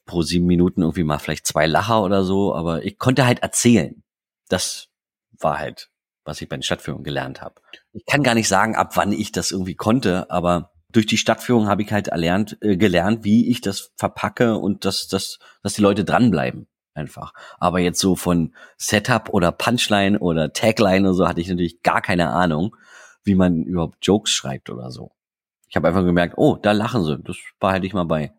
pro 0.05 0.21
sieben 0.21 0.45
Minuten 0.45 0.81
irgendwie 0.81 1.03
mal 1.03 1.19
vielleicht 1.19 1.45
zwei 1.45 1.67
Lacher 1.67 2.03
oder 2.03 2.23
so, 2.23 2.55
aber 2.55 2.85
ich 2.85 2.97
konnte 2.97 3.25
halt 3.25 3.39
erzählen. 3.39 4.01
Das 4.47 4.87
war 5.37 5.59
halt, 5.59 5.89
was 6.23 6.41
ich 6.41 6.47
bei 6.47 6.55
den 6.55 6.63
Stadtführungen 6.63 7.03
gelernt 7.03 7.41
habe. 7.41 7.55
Ich 7.91 8.05
kann 8.05 8.23
gar 8.23 8.33
nicht 8.33 8.47
sagen, 8.47 8.77
ab 8.77 8.95
wann 8.95 9.11
ich 9.11 9.33
das 9.33 9.51
irgendwie 9.51 9.75
konnte, 9.75 10.31
aber 10.31 10.71
durch 10.89 11.05
die 11.05 11.17
Stadtführung 11.17 11.67
habe 11.67 11.81
ich 11.81 11.91
halt 11.91 12.07
erlernt, 12.07 12.57
äh, 12.61 12.77
gelernt, 12.77 13.25
wie 13.25 13.49
ich 13.51 13.59
das 13.59 13.91
verpacke 13.97 14.55
und 14.55 14.85
dass, 14.85 15.09
dass, 15.09 15.39
dass 15.63 15.73
die 15.73 15.81
Leute 15.81 16.05
dranbleiben 16.05 16.68
einfach. 16.93 17.33
Aber 17.59 17.79
jetzt 17.79 17.99
so 17.99 18.15
von 18.15 18.53
Setup 18.77 19.29
oder 19.29 19.51
Punchline 19.51 20.19
oder 20.19 20.53
Tagline 20.53 21.07
oder 21.07 21.13
so 21.13 21.27
hatte 21.27 21.41
ich 21.41 21.47
natürlich 21.47 21.81
gar 21.81 22.01
keine 22.01 22.29
Ahnung, 22.29 22.75
wie 23.23 23.35
man 23.35 23.63
überhaupt 23.63 24.05
Jokes 24.05 24.31
schreibt 24.31 24.69
oder 24.69 24.91
so. 24.91 25.11
Ich 25.69 25.75
habe 25.75 25.87
einfach 25.87 26.03
gemerkt, 26.03 26.35
oh, 26.37 26.57
da 26.61 26.71
lachen 26.71 27.03
sie, 27.03 27.19
das 27.19 27.37
behalte 27.59 27.85
ich 27.85 27.93
mal 27.93 28.05
bei. 28.05 28.33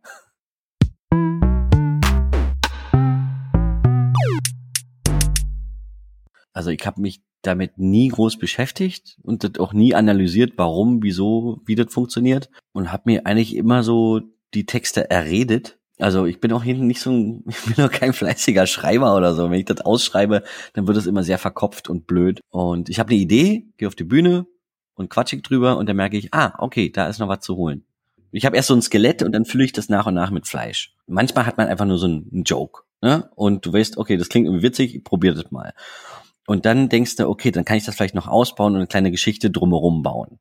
Also 6.52 6.70
ich 6.70 6.84
habe 6.84 7.00
mich 7.00 7.22
damit 7.42 7.78
nie 7.78 8.08
groß 8.08 8.38
beschäftigt 8.38 9.18
und 9.22 9.44
das 9.44 9.58
auch 9.58 9.72
nie 9.72 9.94
analysiert, 9.94 10.54
warum, 10.56 11.02
wieso, 11.02 11.62
wie 11.64 11.74
das 11.74 11.92
funktioniert 11.92 12.50
und 12.72 12.92
habe 12.92 13.04
mir 13.06 13.26
eigentlich 13.26 13.56
immer 13.56 13.82
so 13.82 14.20
die 14.52 14.66
Texte 14.66 15.08
erredet 15.08 15.79
also 16.00 16.26
ich 16.26 16.40
bin 16.40 16.52
auch 16.52 16.62
hinten 16.62 16.86
nicht 16.86 17.00
so 17.00 17.10
ein, 17.10 17.44
ich 17.48 17.76
bin 17.76 17.84
auch 17.84 17.90
kein 17.90 18.12
fleißiger 18.12 18.66
Schreiber 18.66 19.16
oder 19.16 19.34
so. 19.34 19.50
Wenn 19.50 19.60
ich 19.60 19.66
das 19.66 19.80
ausschreibe, 19.80 20.42
dann 20.74 20.86
wird 20.86 20.96
es 20.96 21.06
immer 21.06 21.22
sehr 21.22 21.38
verkopft 21.38 21.88
und 21.88 22.06
blöd. 22.06 22.40
Und 22.50 22.88
ich 22.88 22.98
habe 22.98 23.10
eine 23.10 23.20
Idee, 23.20 23.66
gehe 23.76 23.88
auf 23.88 23.94
die 23.94 24.04
Bühne 24.04 24.46
und 24.94 25.10
quatschig 25.10 25.42
drüber 25.42 25.76
und 25.76 25.88
dann 25.88 25.96
merke 25.96 26.16
ich, 26.16 26.34
ah, 26.34 26.54
okay, 26.58 26.90
da 26.90 27.06
ist 27.06 27.18
noch 27.18 27.28
was 27.28 27.40
zu 27.40 27.56
holen. 27.56 27.84
Ich 28.32 28.46
habe 28.46 28.56
erst 28.56 28.68
so 28.68 28.74
ein 28.74 28.82
Skelett 28.82 29.22
und 29.22 29.32
dann 29.32 29.44
fülle 29.44 29.64
ich 29.64 29.72
das 29.72 29.88
nach 29.88 30.06
und 30.06 30.14
nach 30.14 30.30
mit 30.30 30.46
Fleisch. 30.46 30.94
Manchmal 31.06 31.46
hat 31.46 31.56
man 31.56 31.66
einfach 31.66 31.86
nur 31.86 31.98
so 31.98 32.06
einen 32.06 32.44
Joke. 32.44 32.82
Ne? 33.02 33.28
Und 33.34 33.66
du 33.66 33.72
weißt, 33.72 33.98
okay, 33.98 34.16
das 34.16 34.28
klingt 34.28 34.46
irgendwie 34.46 34.62
witzig, 34.62 34.94
ich 34.94 35.04
probier 35.04 35.34
das 35.34 35.50
mal. 35.50 35.72
Und 36.46 36.66
dann 36.66 36.88
denkst 36.88 37.16
du, 37.16 37.28
okay, 37.28 37.50
dann 37.50 37.64
kann 37.64 37.76
ich 37.76 37.84
das 37.84 37.96
vielleicht 37.96 38.14
noch 38.14 38.28
ausbauen 38.28 38.74
und 38.74 38.78
eine 38.78 38.86
kleine 38.86 39.10
Geschichte 39.10 39.50
drumherum 39.50 40.02
bauen. 40.02 40.38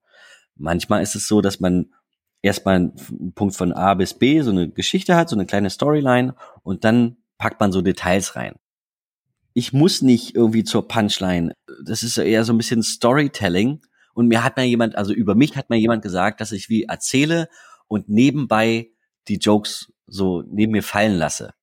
Manchmal 0.56 1.02
ist 1.02 1.16
es 1.16 1.28
so, 1.28 1.42
dass 1.42 1.60
man 1.60 1.94
erstmal 2.42 2.76
einen 2.76 3.34
Punkt 3.36 3.56
von 3.56 3.74
A 3.74 3.94
bis 3.94 4.14
B, 4.14 4.42
so 4.42 4.52
eine 4.52 4.70
Geschichte 4.70 5.16
hat, 5.16 5.30
so 5.30 5.36
eine 5.36 5.46
kleine 5.46 5.70
Storyline 5.70 6.36
und 6.64 6.84
dann 6.84 7.18
packt 7.38 7.60
man 7.60 7.72
so 7.72 7.82
Details 7.82 8.36
rein. 8.36 8.56
Ich 9.54 9.74
muss 9.74 10.02
nicht 10.02 10.36
irgendwie 10.36 10.64
zur 10.64 10.88
Punchline. 10.88 11.54
Das 11.84 12.04
ist 12.04 12.18
eher 12.18 12.46
so 12.46 12.54
ein 12.54 12.58
bisschen 12.58 12.84
Storytelling. 12.84 13.82
Und 14.14 14.28
mir 14.28 14.44
hat 14.44 14.58
mal 14.58 14.66
jemand, 14.66 14.96
also 14.96 15.14
über 15.14 15.36
mich 15.36 15.56
hat 15.56 15.70
mir 15.70 15.78
jemand 15.78 16.02
gesagt, 16.02 16.42
dass 16.42 16.52
ich 16.52 16.70
wie 16.70 16.84
erzähle 16.84 17.50
und 17.88 18.10
nebenbei 18.10 18.90
die 19.28 19.38
Jokes 19.38 19.92
so 20.08 20.44
neben 20.48 20.74
mir 20.74 20.84
fallen 20.84 21.18
lasse. 21.18 21.54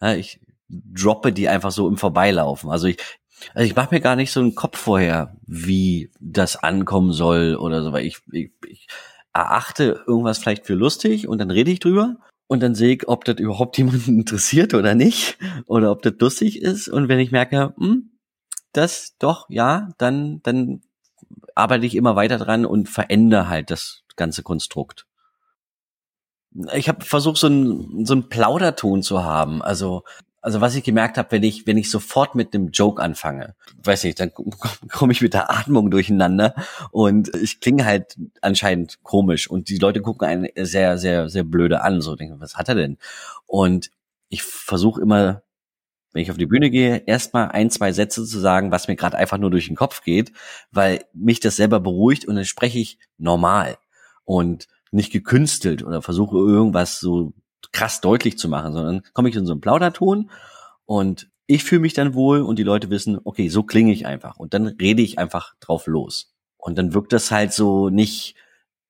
Ja, 0.00 0.14
ich 0.14 0.40
droppe 0.68 1.32
die 1.32 1.48
einfach 1.48 1.70
so 1.70 1.88
im 1.88 1.96
Vorbeilaufen. 1.96 2.70
Also 2.70 2.86
ich, 2.86 2.98
also 3.54 3.66
ich 3.66 3.76
mache 3.76 3.94
mir 3.94 4.00
gar 4.00 4.16
nicht 4.16 4.32
so 4.32 4.40
einen 4.40 4.54
Kopf 4.54 4.78
vorher, 4.78 5.36
wie 5.46 6.10
das 6.20 6.56
ankommen 6.56 7.12
soll 7.12 7.56
oder 7.56 7.82
so, 7.82 7.92
weil 7.92 8.06
ich, 8.06 8.18
ich, 8.30 8.52
ich 8.66 8.86
erachte 9.32 10.04
irgendwas 10.06 10.38
vielleicht 10.38 10.66
für 10.66 10.74
lustig 10.74 11.28
und 11.28 11.38
dann 11.38 11.50
rede 11.50 11.70
ich 11.70 11.80
drüber 11.80 12.16
und 12.46 12.60
dann 12.62 12.74
sehe 12.74 12.94
ich, 12.94 13.08
ob 13.08 13.24
das 13.24 13.36
überhaupt 13.36 13.78
jemanden 13.78 14.18
interessiert 14.18 14.74
oder 14.74 14.94
nicht 14.94 15.38
oder 15.66 15.90
ob 15.90 16.02
das 16.02 16.14
lustig 16.18 16.60
ist 16.60 16.88
und 16.88 17.08
wenn 17.08 17.18
ich 17.18 17.32
merke, 17.32 17.74
hm, 17.78 18.10
das 18.72 19.16
doch, 19.18 19.46
ja, 19.48 19.90
dann, 19.98 20.40
dann 20.42 20.82
arbeite 21.54 21.86
ich 21.86 21.94
immer 21.94 22.16
weiter 22.16 22.38
dran 22.38 22.64
und 22.64 22.88
verändere 22.88 23.48
halt 23.48 23.70
das 23.70 24.02
ganze 24.16 24.42
Konstrukt. 24.42 25.06
Ich 26.74 26.88
habe 26.88 27.04
versucht, 27.04 27.38
so 27.38 27.46
einen 27.46 28.04
so 28.04 28.12
einen 28.12 28.28
Plauderton 28.28 29.02
zu 29.02 29.24
haben. 29.24 29.62
Also 29.62 30.04
also 30.42 30.60
was 30.60 30.74
ich 30.74 30.82
gemerkt 30.82 31.16
habe, 31.18 31.30
wenn 31.30 31.44
ich, 31.44 31.66
wenn 31.68 31.78
ich 31.78 31.88
sofort 31.88 32.34
mit 32.34 32.52
einem 32.52 32.70
Joke 32.70 33.00
anfange, 33.00 33.54
weiß 33.84 34.02
nicht, 34.04 34.18
dann 34.18 34.32
komme 34.34 35.12
ich 35.12 35.22
mit 35.22 35.34
der 35.34 35.50
Atmung 35.50 35.90
durcheinander 35.90 36.54
und 36.90 37.34
ich 37.36 37.60
klinge 37.60 37.84
halt 37.84 38.16
anscheinend 38.40 39.02
komisch 39.04 39.48
und 39.48 39.68
die 39.68 39.78
Leute 39.78 40.02
gucken 40.02 40.26
einen 40.26 40.48
sehr, 40.56 40.98
sehr, 40.98 41.28
sehr 41.28 41.44
blöde 41.44 41.82
an, 41.82 42.00
so 42.00 42.16
denken, 42.16 42.40
was 42.40 42.56
hat 42.56 42.68
er 42.68 42.74
denn? 42.74 42.98
Und 43.46 43.90
ich 44.28 44.42
versuche 44.42 45.00
immer, 45.00 45.42
wenn 46.12 46.22
ich 46.22 46.30
auf 46.30 46.36
die 46.38 46.46
Bühne 46.46 46.70
gehe, 46.70 47.04
erstmal 47.06 47.50
ein, 47.52 47.70
zwei 47.70 47.92
Sätze 47.92 48.26
zu 48.26 48.38
sagen, 48.40 48.72
was 48.72 48.88
mir 48.88 48.96
gerade 48.96 49.16
einfach 49.16 49.38
nur 49.38 49.50
durch 49.50 49.68
den 49.68 49.76
Kopf 49.76 50.02
geht, 50.02 50.32
weil 50.72 51.04
mich 51.14 51.38
das 51.38 51.56
selber 51.56 51.78
beruhigt 51.78 52.26
und 52.26 52.34
dann 52.34 52.44
spreche 52.44 52.80
ich 52.80 52.98
normal 53.16 53.78
und 54.24 54.66
nicht 54.90 55.12
gekünstelt 55.12 55.84
oder 55.84 56.02
versuche 56.02 56.36
irgendwas 56.36 56.98
so 56.98 57.32
krass 57.72 58.00
deutlich 58.00 58.38
zu 58.38 58.48
machen, 58.48 58.72
sondern 58.72 59.02
komme 59.14 59.28
ich 59.28 59.36
in 59.36 59.46
so 59.46 59.52
einen 59.52 59.60
Plauderton 59.60 60.30
und 60.84 61.28
ich 61.46 61.64
fühle 61.64 61.80
mich 61.80 61.94
dann 61.94 62.14
wohl 62.14 62.42
und 62.42 62.58
die 62.58 62.62
Leute 62.62 62.90
wissen, 62.90 63.18
okay, 63.24 63.48
so 63.48 63.62
klinge 63.62 63.92
ich 63.92 64.06
einfach 64.06 64.36
und 64.38 64.54
dann 64.54 64.66
rede 64.66 65.02
ich 65.02 65.18
einfach 65.18 65.54
drauf 65.60 65.86
los. 65.86 66.32
Und 66.56 66.78
dann 66.78 66.94
wirkt 66.94 67.12
das 67.12 67.30
halt 67.30 67.52
so 67.52 67.88
nicht, 67.88 68.36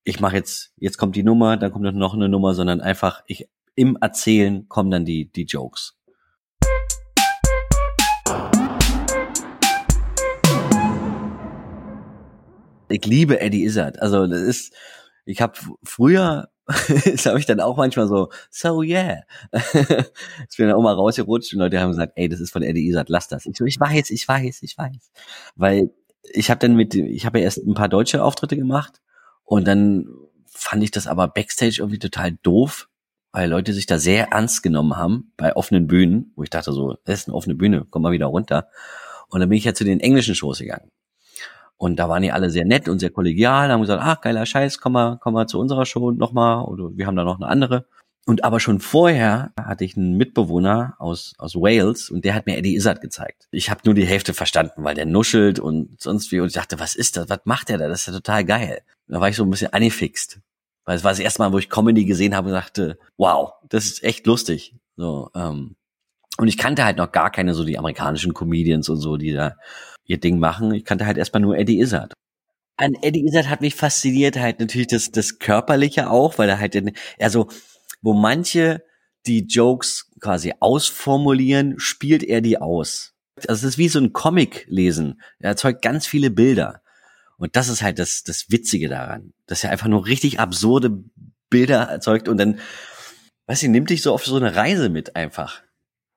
ich 0.04 0.20
mache 0.20 0.36
jetzt, 0.36 0.72
jetzt 0.76 0.98
kommt 0.98 1.16
die 1.16 1.22
Nummer, 1.22 1.56
dann 1.56 1.72
kommt 1.72 1.84
noch 1.94 2.14
eine 2.14 2.28
Nummer, 2.28 2.54
sondern 2.54 2.80
einfach 2.80 3.22
ich 3.26 3.48
im 3.74 3.96
Erzählen 4.00 4.68
kommen 4.68 4.90
dann 4.90 5.04
die 5.04 5.32
die 5.32 5.44
Jokes. 5.44 5.96
Ich 12.88 13.06
liebe 13.06 13.40
Eddie 13.40 13.64
Izzard. 13.64 14.02
Also 14.02 14.26
das 14.26 14.42
ist, 14.42 14.74
ich 15.24 15.40
habe 15.40 15.58
früher 15.82 16.51
das 17.04 17.26
habe 17.26 17.38
ich 17.38 17.46
dann 17.46 17.60
auch 17.60 17.76
manchmal 17.76 18.06
so, 18.06 18.30
so 18.50 18.82
yeah. 18.82 19.22
ich 19.52 20.56
bin 20.56 20.68
dann 20.68 20.72
auch 20.72 20.82
mal 20.82 20.94
rausgerutscht 20.94 21.52
und 21.52 21.58
Leute 21.58 21.80
haben 21.80 21.90
gesagt, 21.90 22.12
ey, 22.16 22.28
das 22.28 22.40
ist 22.40 22.52
von 22.52 22.62
Eddie 22.62 22.88
Izzard, 22.88 23.08
lass 23.08 23.28
das. 23.28 23.46
Ich 23.46 23.56
so, 23.56 23.64
ich 23.64 23.80
weiß, 23.80 24.10
ich 24.10 24.26
weiß, 24.26 24.62
ich 24.62 24.78
weiß. 24.78 25.10
Weil 25.56 25.90
ich 26.22 26.50
habe 26.50 26.60
dann 26.60 26.76
mit, 26.76 26.94
ich 26.94 27.26
habe 27.26 27.38
ja 27.38 27.44
erst 27.44 27.58
ein 27.58 27.74
paar 27.74 27.88
deutsche 27.88 28.22
Auftritte 28.22 28.56
gemacht 28.56 29.00
und 29.44 29.66
dann 29.66 30.08
fand 30.46 30.84
ich 30.84 30.92
das 30.92 31.06
aber 31.06 31.28
Backstage 31.28 31.76
irgendwie 31.78 31.98
total 31.98 32.32
doof, 32.42 32.88
weil 33.32 33.50
Leute 33.50 33.72
sich 33.72 33.86
da 33.86 33.98
sehr 33.98 34.28
ernst 34.28 34.62
genommen 34.62 34.96
haben 34.96 35.32
bei 35.36 35.56
offenen 35.56 35.86
Bühnen, 35.86 36.32
wo 36.36 36.42
ich 36.42 36.50
dachte 36.50 36.72
so, 36.72 36.96
das 37.04 37.20
ist 37.20 37.28
eine 37.28 37.34
offene 37.34 37.54
Bühne, 37.54 37.86
komm 37.90 38.02
mal 38.02 38.12
wieder 38.12 38.26
runter. 38.26 38.68
Und 39.28 39.40
dann 39.40 39.48
bin 39.48 39.58
ich 39.58 39.64
ja 39.64 39.74
zu 39.74 39.84
den 39.84 40.00
englischen 40.00 40.34
Shows 40.34 40.58
gegangen. 40.58 40.90
Und 41.82 41.96
da 41.96 42.08
waren 42.08 42.22
die 42.22 42.30
alle 42.30 42.48
sehr 42.48 42.64
nett 42.64 42.88
und 42.88 43.00
sehr 43.00 43.10
kollegial, 43.10 43.68
haben 43.72 43.80
gesagt, 43.80 44.00
ach, 44.04 44.20
geiler 44.20 44.46
Scheiß, 44.46 44.78
komm 44.78 44.92
mal, 44.92 45.18
komm 45.20 45.34
mal 45.34 45.48
zu 45.48 45.58
unserer 45.58 45.84
Show 45.84 46.12
nochmal, 46.12 46.62
oder 46.62 46.96
wir 46.96 47.08
haben 47.08 47.16
da 47.16 47.24
noch 47.24 47.40
eine 47.40 47.48
andere. 47.48 47.86
Und 48.24 48.44
aber 48.44 48.60
schon 48.60 48.78
vorher 48.78 49.52
hatte 49.60 49.84
ich 49.84 49.96
einen 49.96 50.16
Mitbewohner 50.16 50.94
aus, 51.00 51.34
aus 51.38 51.56
Wales 51.56 52.08
und 52.08 52.24
der 52.24 52.36
hat 52.36 52.46
mir 52.46 52.56
Eddie 52.56 52.76
Izzard 52.76 53.00
gezeigt. 53.00 53.48
Ich 53.50 53.68
habe 53.68 53.80
nur 53.84 53.94
die 53.94 54.06
Hälfte 54.06 54.32
verstanden, 54.32 54.84
weil 54.84 54.94
der 54.94 55.06
nuschelt 55.06 55.58
und 55.58 56.00
sonst 56.00 56.30
wie. 56.30 56.38
Und 56.38 56.46
ich 56.46 56.52
dachte, 56.52 56.78
was 56.78 56.94
ist 56.94 57.16
das? 57.16 57.28
Was 57.28 57.40
macht 57.46 57.68
der 57.68 57.78
da? 57.78 57.88
Das 57.88 58.02
ist 58.02 58.06
ja 58.06 58.12
total 58.12 58.44
geil. 58.44 58.82
Da 59.08 59.20
war 59.20 59.28
ich 59.28 59.34
so 59.34 59.42
ein 59.42 59.50
bisschen 59.50 59.72
angefixt. 59.72 60.38
Weil 60.84 60.96
es 60.96 61.02
war 61.02 61.10
das 61.10 61.18
erste 61.18 61.42
Mal, 61.42 61.52
wo 61.52 61.58
ich 61.58 61.68
Comedy 61.68 62.04
gesehen 62.04 62.36
habe 62.36 62.50
und 62.50 62.54
dachte, 62.54 62.96
wow, 63.16 63.54
das 63.68 63.86
ist 63.86 64.04
echt 64.04 64.24
lustig. 64.28 64.76
So, 64.94 65.30
ähm, 65.34 65.74
und 66.38 66.46
ich 66.46 66.58
kannte 66.58 66.84
halt 66.84 66.98
noch 66.98 67.10
gar 67.10 67.32
keine 67.32 67.54
so 67.54 67.64
die 67.64 67.76
amerikanischen 67.76 68.34
Comedians 68.34 68.88
und 68.88 68.98
so, 68.98 69.16
die 69.16 69.32
da 69.32 69.56
ihr 70.12 70.20
Ding 70.20 70.38
machen. 70.38 70.72
Ich 70.74 70.84
kannte 70.84 71.06
halt 71.06 71.18
erstmal 71.18 71.40
nur 71.40 71.56
Eddie 71.56 71.80
Izzard. 71.80 72.12
An 72.76 72.94
Eddie 73.02 73.26
Izzard 73.26 73.48
hat 73.48 73.60
mich 73.60 73.74
fasziniert 73.74 74.38
halt 74.38 74.60
natürlich 74.60 74.86
das, 74.86 75.10
das 75.10 75.38
Körperliche 75.38 76.10
auch, 76.10 76.38
weil 76.38 76.48
er 76.48 76.58
halt, 76.58 76.76
also, 77.18 77.48
wo 78.00 78.12
manche 78.12 78.82
die 79.26 79.46
Jokes 79.46 80.10
quasi 80.20 80.54
ausformulieren, 80.60 81.78
spielt 81.78 82.22
er 82.22 82.40
die 82.40 82.58
aus. 82.58 83.14
Also 83.48 83.66
es 83.66 83.74
ist 83.74 83.78
wie 83.78 83.88
so 83.88 83.98
ein 83.98 84.12
Comic 84.12 84.66
lesen. 84.68 85.20
Er 85.38 85.50
erzeugt 85.50 85.82
ganz 85.82 86.06
viele 86.06 86.30
Bilder. 86.30 86.82
Und 87.38 87.56
das 87.56 87.68
ist 87.68 87.82
halt 87.82 87.98
das, 87.98 88.22
das 88.22 88.50
Witzige 88.50 88.88
daran, 88.88 89.32
dass 89.46 89.64
er 89.64 89.70
einfach 89.70 89.88
nur 89.88 90.06
richtig 90.06 90.38
absurde 90.38 91.02
Bilder 91.50 91.82
erzeugt 91.82 92.28
und 92.28 92.36
dann, 92.38 92.60
weiß 93.46 93.62
ich, 93.62 93.68
nimmt 93.68 93.90
dich 93.90 94.02
so 94.02 94.12
auf 94.12 94.24
so 94.24 94.36
eine 94.36 94.54
Reise 94.54 94.88
mit 94.88 95.16
einfach. 95.16 95.62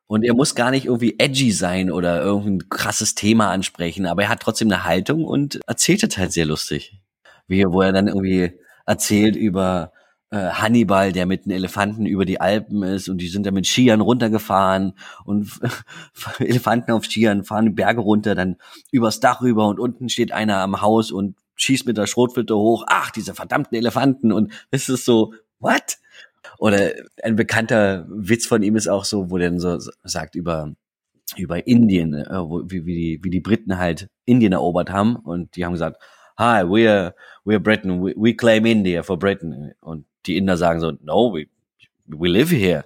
Und 0.07 0.23
er 0.23 0.35
muss 0.35 0.53
gar 0.53 0.71
nicht 0.71 0.85
irgendwie 0.85 1.15
edgy 1.17 1.51
sein 1.51 1.91
oder 1.91 2.21
irgendein 2.21 2.69
krasses 2.69 3.15
Thema 3.15 3.49
ansprechen, 3.49 4.05
aber 4.05 4.23
er 4.23 4.29
hat 4.29 4.41
trotzdem 4.41 4.71
eine 4.71 4.83
Haltung 4.83 5.25
und 5.25 5.59
erzählt 5.67 6.03
es 6.03 6.17
halt 6.17 6.31
sehr 6.31 6.45
lustig. 6.45 6.99
Wie, 7.47 7.65
wo 7.65 7.81
er 7.81 7.91
dann 7.91 8.07
irgendwie 8.07 8.51
erzählt 8.85 9.35
über 9.35 9.91
äh, 10.29 10.49
Hannibal, 10.49 11.11
der 11.11 11.25
mit 11.25 11.45
einem 11.45 11.55
Elefanten 11.55 12.05
über 12.05 12.25
die 12.25 12.41
Alpen 12.41 12.83
ist 12.83 13.09
und 13.09 13.19
die 13.19 13.27
sind 13.27 13.45
da 13.45 13.51
mit 13.51 13.65
Skiern 13.65 14.01
runtergefahren 14.01 14.93
und 15.23 15.51
Elefanten 16.39 16.91
auf 16.91 17.05
Skiern 17.05 17.43
fahren 17.43 17.73
Berge 17.75 18.01
runter, 18.01 18.35
dann 18.35 18.57
übers 18.91 19.19
Dach 19.19 19.41
rüber 19.41 19.67
und 19.67 19.79
unten 19.79 20.09
steht 20.09 20.31
einer 20.31 20.57
am 20.57 20.81
Haus 20.81 21.11
und 21.11 21.35
schießt 21.55 21.87
mit 21.87 21.97
der 21.97 22.07
Schrotflinte 22.07 22.55
hoch. 22.55 22.83
Ach, 22.87 23.11
diese 23.11 23.33
verdammten 23.33 23.77
Elefanten 23.77 24.31
und 24.31 24.51
es 24.71 24.89
ist 24.89 25.05
so, 25.05 25.33
what? 25.59 25.97
Oder 26.65 26.93
ein 27.21 27.35
bekannter 27.35 28.07
Witz 28.09 28.47
von 28.47 28.63
ihm 28.63 28.75
ist 28.75 28.87
auch 28.87 29.05
so, 29.05 29.29
wo 29.29 29.37
der 29.37 29.51
dann 29.51 29.59
so 29.59 29.77
sagt 30.03 30.33
über 30.33 30.73
über 31.37 31.67
Indien, 31.67 32.15
äh, 32.15 32.39
wo, 32.39 32.63
wie, 32.65 32.87
wie, 32.87 32.95
die, 32.95 33.19
wie 33.23 33.29
die 33.29 33.39
Briten 33.39 33.77
halt 33.77 34.09
Indien 34.25 34.51
erobert 34.51 34.89
haben 34.89 35.15
und 35.15 35.55
die 35.55 35.63
haben 35.63 35.73
gesagt, 35.73 36.01
Hi, 36.39 36.63
we're 36.63 37.13
we're 37.45 37.59
Britain, 37.59 38.03
we, 38.03 38.15
we 38.17 38.35
claim 38.35 38.65
India 38.65 39.03
for 39.03 39.19
Britain 39.19 39.75
und 39.79 40.07
die 40.25 40.37
Inder 40.37 40.57
sagen 40.57 40.79
so, 40.79 40.93
No, 41.03 41.31
we 41.31 41.45
we 42.07 42.27
live 42.27 42.49
here. 42.49 42.85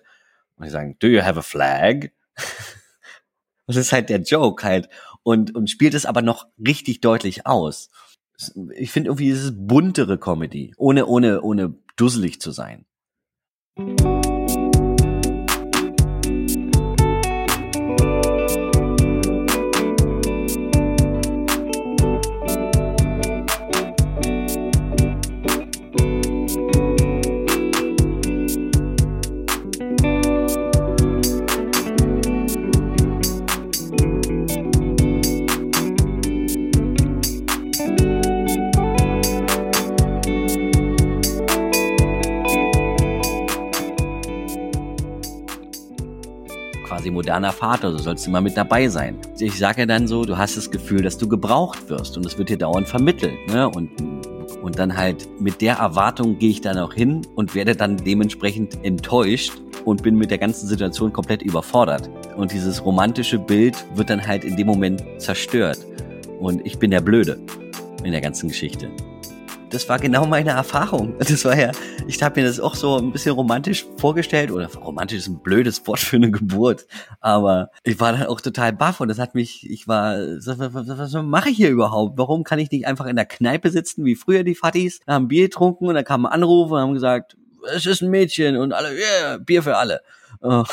Und 0.57 0.65
die 0.65 0.71
sagen, 0.71 0.97
Do 0.99 1.07
you 1.07 1.21
have 1.21 1.39
a 1.39 1.41
flag? 1.41 2.09
das 3.65 3.77
ist 3.77 3.93
halt 3.93 4.09
der 4.09 4.23
Joke 4.23 4.61
halt 4.61 4.89
und 5.23 5.55
und 5.55 5.69
spielt 5.69 5.93
es 5.93 6.05
aber 6.05 6.21
noch 6.21 6.47
richtig 6.57 6.99
deutlich 6.99 7.47
aus. 7.47 7.91
Ich 8.75 8.91
finde 8.91 9.11
irgendwie 9.11 9.29
ist 9.29 9.41
es 9.41 9.53
buntere 9.55 10.17
Comedy, 10.17 10.73
ohne 10.75 11.05
ohne 11.05 11.39
ohne 11.43 11.75
dusselig 11.95 12.41
zu 12.41 12.51
sein. 12.51 12.85
Quasi 13.79 14.18
moderner 47.39 47.53
Vater, 47.53 47.91
so 47.91 47.97
sollst 47.99 48.25
du 48.25 48.31
immer 48.31 48.41
mit 48.41 48.57
dabei 48.57 48.89
sein. 48.89 49.17
Ich 49.39 49.57
sage 49.57 49.81
ja 49.81 49.85
dann 49.85 50.07
so, 50.07 50.25
du 50.25 50.37
hast 50.37 50.57
das 50.57 50.69
Gefühl, 50.69 51.01
dass 51.01 51.17
du 51.17 51.29
gebraucht 51.29 51.89
wirst 51.89 52.17
und 52.17 52.25
es 52.25 52.37
wird 52.37 52.49
dir 52.49 52.57
dauernd 52.57 52.85
vermittelt. 52.85 53.33
Ne? 53.47 53.69
Und, 53.69 53.89
und 54.61 54.77
dann 54.77 54.97
halt 54.97 55.29
mit 55.39 55.61
der 55.61 55.75
Erwartung 55.75 56.37
gehe 56.37 56.49
ich 56.49 56.59
dann 56.59 56.77
auch 56.77 56.93
hin 56.93 57.21
und 57.35 57.55
werde 57.55 57.77
dann 57.77 57.95
dementsprechend 57.95 58.83
enttäuscht 58.83 59.53
und 59.85 60.03
bin 60.03 60.15
mit 60.15 60.31
der 60.31 60.37
ganzen 60.37 60.67
Situation 60.67 61.13
komplett 61.13 61.41
überfordert. 61.41 62.09
Und 62.35 62.51
dieses 62.51 62.83
romantische 62.83 63.39
Bild 63.39 63.77
wird 63.95 64.09
dann 64.09 64.27
halt 64.27 64.43
in 64.43 64.57
dem 64.57 64.67
Moment 64.67 65.01
zerstört. 65.17 65.79
Und 66.41 66.65
ich 66.65 66.77
bin 66.77 66.91
der 66.91 67.01
Blöde 67.01 67.39
in 68.03 68.11
der 68.11 68.21
ganzen 68.21 68.49
Geschichte. 68.49 68.89
Das 69.69 69.87
war 69.87 69.99
genau 69.99 70.25
meine 70.25 70.51
Erfahrung. 70.51 71.15
Das 71.29 71.45
war 71.45 71.57
ja, 71.57 71.71
ich 72.07 72.21
habe 72.23 72.41
mir 72.41 72.47
das 72.47 72.59
auch 72.59 72.75
so 72.75 72.97
ein 72.97 73.11
bisschen 73.11 73.33
romantisch 73.33 73.85
vorgestellt 73.97 74.51
oder 74.51 74.67
romantisch 74.73 75.19
ist 75.19 75.27
ein 75.27 75.41
blödes 75.43 75.85
Wort 75.85 75.99
für 75.99 76.15
eine 76.15 76.31
Geburt, 76.31 76.87
aber 77.19 77.69
ich 77.83 77.99
war 77.99 78.13
dann 78.13 78.25
auch 78.25 78.41
total 78.41 78.73
baff 78.73 78.99
und 78.99 79.09
das 79.09 79.19
hat 79.19 79.35
mich, 79.35 79.69
ich 79.69 79.87
war, 79.87 80.17
was, 80.17 81.13
mache 81.23 81.49
ich 81.49 81.57
hier 81.57 81.69
überhaupt? 81.69 82.17
Warum 82.17 82.43
kann 82.43 82.57
ich 82.57 82.71
nicht 82.71 82.87
einfach 82.87 83.05
in 83.05 83.15
der 83.15 83.25
Kneipe 83.25 83.69
sitzen 83.69 84.05
wie 84.05 84.15
früher 84.15 84.43
die 84.43 84.55
Fattis, 84.55 85.01
haben 85.07 85.27
Bier 85.27 85.43
getrunken 85.43 85.87
und 85.87 85.95
dann 85.95 86.03
kam 86.03 86.25
ein 86.25 86.31
Anruf 86.31 86.71
und 86.71 86.79
haben 86.79 86.93
gesagt, 86.93 87.37
es 87.73 87.85
ist 87.85 88.01
ein 88.01 88.09
Mädchen 88.09 88.57
und 88.57 88.73
alle, 88.73 88.89
yeah, 88.95 89.37
Bier 89.37 89.61
für 89.61 89.77
alle. 89.77 90.01
Oh, 90.41 90.63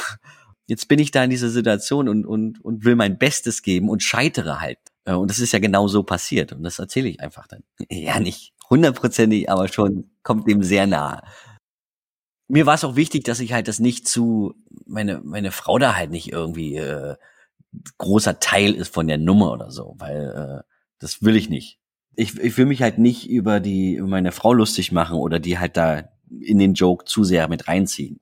jetzt 0.67 0.89
bin 0.89 0.99
ich 0.99 1.11
da 1.11 1.23
in 1.23 1.31
dieser 1.31 1.51
Situation 1.51 2.09
und, 2.09 2.25
und, 2.25 2.65
und 2.65 2.85
will 2.85 2.97
mein 2.97 3.19
Bestes 3.19 3.63
geben 3.63 3.91
und 3.91 4.03
scheitere 4.03 4.61
halt. 4.61 4.79
Und 5.05 5.31
das 5.31 5.39
ist 5.39 5.53
ja 5.53 5.61
genau 5.61 5.87
so 5.87 6.03
passiert. 6.03 6.53
Und 6.53 6.65
das 6.65 6.79
erzähle 6.81 7.09
ich 7.09 7.21
einfach 7.21 7.47
dann. 7.47 7.63
Ja, 7.91 8.19
nicht 8.19 8.56
hundertprozentig, 8.71 9.51
aber 9.51 9.69
schon 9.69 10.11
kommt 10.23 10.49
dem 10.49 10.63
sehr 10.63 10.87
nahe. 10.87 11.23
Mir 12.49 12.67
war 12.67 12.75
es 12.75 12.85
auch 12.85 12.97
wichtig, 12.97 13.25
dass 13.25 13.41
ich 13.41 13.53
halt 13.53 13.69
das 13.69 13.81
nicht 13.81 14.07
zu, 14.07 14.55
meine, 14.87 15.21
meine 15.25 15.51
Frau 15.51 15.79
da 15.79 15.97
halt 15.97 16.11
nicht 16.11 16.33
irgendwie 16.33 16.77
äh, 16.77 17.17
großer 17.99 18.41
Teil 18.41 18.75
ist 18.75 18.93
von 18.93 19.09
der 19.09 19.19
Nummer 19.19 19.53
oder 19.53 19.71
so, 19.71 19.95
weil 19.99 20.63
äh, 20.63 20.73
das 20.99 21.23
will 21.23 21.37
ich 21.37 21.49
nicht. 21.49 21.79
Ich, 22.15 22.39
ich 22.39 22.57
will 22.57 22.67
mich 22.67 22.83
halt 22.83 22.99
nicht 22.99 23.29
über 23.29 23.61
die 23.61 23.95
über 23.95 24.09
meine 24.09 24.33
Frau 24.33 24.53
lustig 24.53 24.93
machen 24.93 25.19
oder 25.19 25.39
die 25.39 25.59
halt 25.59 25.77
da 25.77 26.09
in 26.41 26.59
den 26.59 26.75
Joke 26.75 27.05
zu 27.05 27.25
sehr 27.25 27.49
mit 27.49 27.69
reinziehen. 27.69 28.21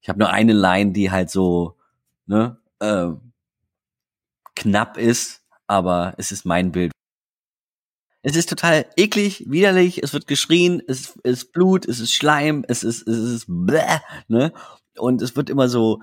Ich 0.00 0.08
habe 0.08 0.18
nur 0.18 0.30
eine 0.30 0.52
Line, 0.52 0.92
die 0.92 1.10
halt 1.10 1.30
so 1.30 1.76
ne, 2.26 2.58
äh, 2.80 3.08
knapp 4.54 4.96
ist, 4.96 5.42
aber 5.66 6.14
es 6.18 6.32
ist 6.32 6.44
mein 6.44 6.72
Bild. 6.72 6.92
Es 8.22 8.36
ist 8.36 8.48
total 8.48 8.86
eklig, 8.96 9.44
widerlich, 9.48 10.02
es 10.02 10.12
wird 10.12 10.28
geschrien, 10.28 10.80
es 10.86 11.14
ist 11.24 11.52
Blut, 11.52 11.86
es 11.86 11.98
ist 11.98 12.12
Schleim, 12.12 12.64
es 12.68 12.84
ist, 12.84 13.06
es 13.08 13.18
ist 13.18 13.46
bläh, 13.48 14.00
ne? 14.28 14.52
Und 14.96 15.22
es 15.22 15.34
wird 15.34 15.50
immer 15.50 15.68
so 15.68 16.00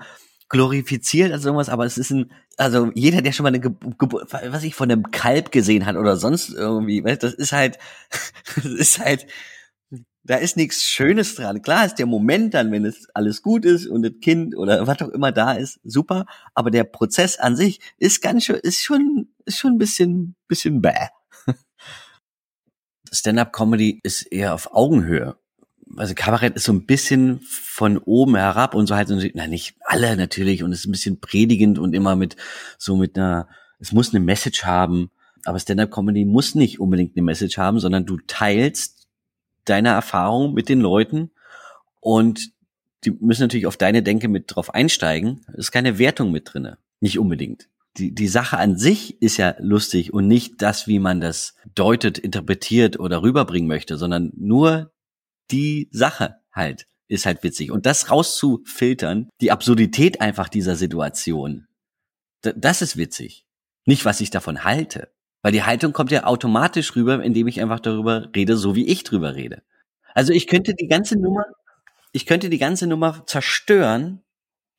glorifiziert 0.50 1.32
als 1.32 1.44
irgendwas, 1.44 1.70
aber 1.70 1.86
es 1.86 1.96
ist 1.96 2.10
ein, 2.10 2.30
also 2.58 2.90
jeder, 2.94 3.22
der 3.22 3.32
schon 3.32 3.44
mal 3.44 3.50
eine 3.50 3.60
Geburt, 3.60 4.32
was 4.32 4.64
ich 4.64 4.74
von 4.74 4.90
einem 4.90 5.10
Kalb 5.10 5.52
gesehen 5.52 5.86
hat 5.86 5.96
oder 5.96 6.16
sonst 6.16 6.50
irgendwie, 6.50 7.02
weißt, 7.02 7.22
das 7.22 7.34
ist 7.34 7.52
halt, 7.52 7.78
das 8.56 8.66
ist 8.66 8.98
halt, 8.98 9.26
da 10.24 10.36
ist 10.36 10.56
nichts 10.56 10.84
Schönes 10.84 11.36
dran. 11.36 11.62
Klar 11.62 11.86
ist 11.86 11.94
der 11.94 12.06
Moment 12.06 12.52
dann, 12.52 12.70
wenn 12.72 12.84
es 12.84 13.08
alles 13.14 13.42
gut 13.42 13.64
ist 13.64 13.86
und 13.86 14.02
das 14.02 14.12
Kind 14.20 14.56
oder 14.56 14.86
was 14.86 15.00
auch 15.00 15.08
immer 15.08 15.32
da 15.32 15.52
ist, 15.52 15.80
super. 15.84 16.26
Aber 16.54 16.70
der 16.70 16.84
Prozess 16.84 17.38
an 17.38 17.56
sich 17.56 17.80
ist 17.98 18.20
ganz 18.20 18.44
schön, 18.44 18.56
ist 18.56 18.82
schon, 18.82 19.28
ist 19.46 19.58
schon 19.58 19.72
ein 19.72 19.78
bisschen, 19.78 20.34
bisschen 20.48 20.82
bäh. 20.82 21.08
Stand-up-Comedy 23.10 24.00
ist 24.02 24.22
eher 24.22 24.54
auf 24.54 24.72
Augenhöhe. 24.74 25.36
Also 25.96 26.14
Kabarett 26.14 26.54
ist 26.54 26.64
so 26.64 26.72
ein 26.72 26.86
bisschen 26.86 27.40
von 27.40 27.98
oben 27.98 28.36
herab 28.36 28.74
und 28.74 28.86
so 28.86 28.94
halt, 28.94 29.08
na 29.34 29.46
nicht 29.46 29.74
alle 29.84 30.16
natürlich 30.16 30.62
und 30.62 30.72
es 30.72 30.80
ist 30.80 30.86
ein 30.86 30.92
bisschen 30.92 31.20
predigend 31.20 31.78
und 31.78 31.94
immer 31.94 32.14
mit 32.14 32.36
so 32.78 32.94
mit 32.96 33.18
einer, 33.18 33.48
es 33.80 33.92
muss 33.92 34.14
eine 34.14 34.24
Message 34.24 34.64
haben. 34.64 35.10
Aber 35.44 35.58
Stand-up-Comedy 35.58 36.24
muss 36.24 36.54
nicht 36.54 36.78
unbedingt 36.78 37.16
eine 37.16 37.24
Message 37.24 37.58
haben, 37.58 37.80
sondern 37.80 38.06
du 38.06 38.18
teilst 38.26 39.08
deine 39.64 39.88
Erfahrung 39.88 40.54
mit 40.54 40.68
den 40.68 40.80
Leuten 40.80 41.30
und 41.98 42.52
die 43.04 43.10
müssen 43.10 43.42
natürlich 43.42 43.66
auf 43.66 43.76
deine 43.76 44.02
Denke 44.02 44.28
mit 44.28 44.44
drauf 44.54 44.72
einsteigen. 44.74 45.44
Es 45.52 45.58
ist 45.58 45.72
keine 45.72 45.98
Wertung 45.98 46.30
mit 46.30 46.52
drinne, 46.52 46.78
nicht 47.00 47.18
unbedingt 47.18 47.68
die, 47.96 48.14
die 48.14 48.28
Sache 48.28 48.58
an 48.58 48.76
sich 48.76 49.20
ist 49.20 49.36
ja 49.36 49.54
lustig 49.58 50.12
und 50.12 50.26
nicht 50.26 50.62
das, 50.62 50.86
wie 50.86 50.98
man 50.98 51.20
das 51.20 51.54
deutet, 51.74 52.18
interpretiert 52.18 52.98
oder 53.00 53.22
rüberbringen 53.22 53.68
möchte, 53.68 53.96
sondern 53.96 54.32
nur 54.36 54.92
die 55.50 55.88
Sache 55.90 56.36
halt 56.52 56.86
ist 57.10 57.26
halt 57.26 57.42
witzig. 57.42 57.72
Und 57.72 57.86
das 57.86 58.10
rauszufiltern, 58.10 59.28
die 59.40 59.50
Absurdität 59.50 60.20
einfach 60.20 60.48
dieser 60.48 60.76
Situation, 60.76 61.66
das 62.42 62.82
ist 62.82 62.96
witzig. 62.96 63.44
Nicht, 63.84 64.04
was 64.04 64.20
ich 64.20 64.30
davon 64.30 64.64
halte. 64.64 65.12
Weil 65.42 65.52
die 65.52 65.64
Haltung 65.64 65.92
kommt 65.92 66.12
ja 66.12 66.24
automatisch 66.24 66.94
rüber, 66.94 67.22
indem 67.22 67.48
ich 67.48 67.60
einfach 67.60 67.80
darüber 67.80 68.28
rede, 68.34 68.56
so 68.56 68.76
wie 68.76 68.86
ich 68.86 69.04
drüber 69.04 69.34
rede. 69.34 69.62
Also 70.14 70.32
ich 70.32 70.46
könnte 70.46 70.74
die 70.74 70.86
ganze 70.86 71.18
Nummer, 71.18 71.44
ich 72.12 72.26
könnte 72.26 72.48
die 72.48 72.58
ganze 72.58 72.86
Nummer 72.86 73.26
zerstören, 73.26 74.22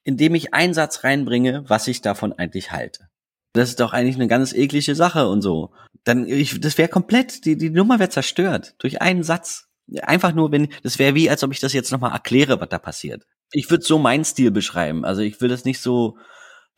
indem 0.03 0.35
ich 0.35 0.53
einen 0.53 0.73
Satz 0.73 1.03
reinbringe, 1.03 1.63
was 1.67 1.87
ich 1.87 2.01
davon 2.01 2.33
eigentlich 2.33 2.71
halte. 2.71 3.09
Das 3.53 3.69
ist 3.69 3.79
doch 3.79 3.93
eigentlich 3.93 4.15
eine 4.15 4.27
ganz 4.27 4.53
eklige 4.53 4.95
Sache 4.95 5.27
und 5.27 5.41
so. 5.41 5.71
Dann, 6.03 6.25
ich, 6.25 6.59
das 6.59 6.77
wäre 6.77 6.89
komplett, 6.89 7.45
die, 7.45 7.57
die 7.57 7.69
Nummer 7.69 7.99
wäre 7.99 8.09
zerstört 8.09 8.75
durch 8.79 9.01
einen 9.01 9.23
Satz. 9.23 9.67
Einfach 10.03 10.33
nur, 10.33 10.51
wenn, 10.51 10.69
das 10.83 10.99
wäre 10.99 11.15
wie, 11.15 11.29
als 11.29 11.43
ob 11.43 11.51
ich 11.51 11.59
das 11.59 11.73
jetzt 11.73 11.91
nochmal 11.91 12.13
erkläre, 12.13 12.61
was 12.61 12.69
da 12.69 12.79
passiert. 12.79 13.25
Ich 13.51 13.69
würde 13.69 13.83
so 13.83 13.99
meinen 13.99 14.23
Stil 14.23 14.51
beschreiben. 14.51 15.03
Also 15.03 15.21
ich 15.21 15.41
will 15.41 15.49
das 15.49 15.65
nicht 15.65 15.81
so 15.81 16.17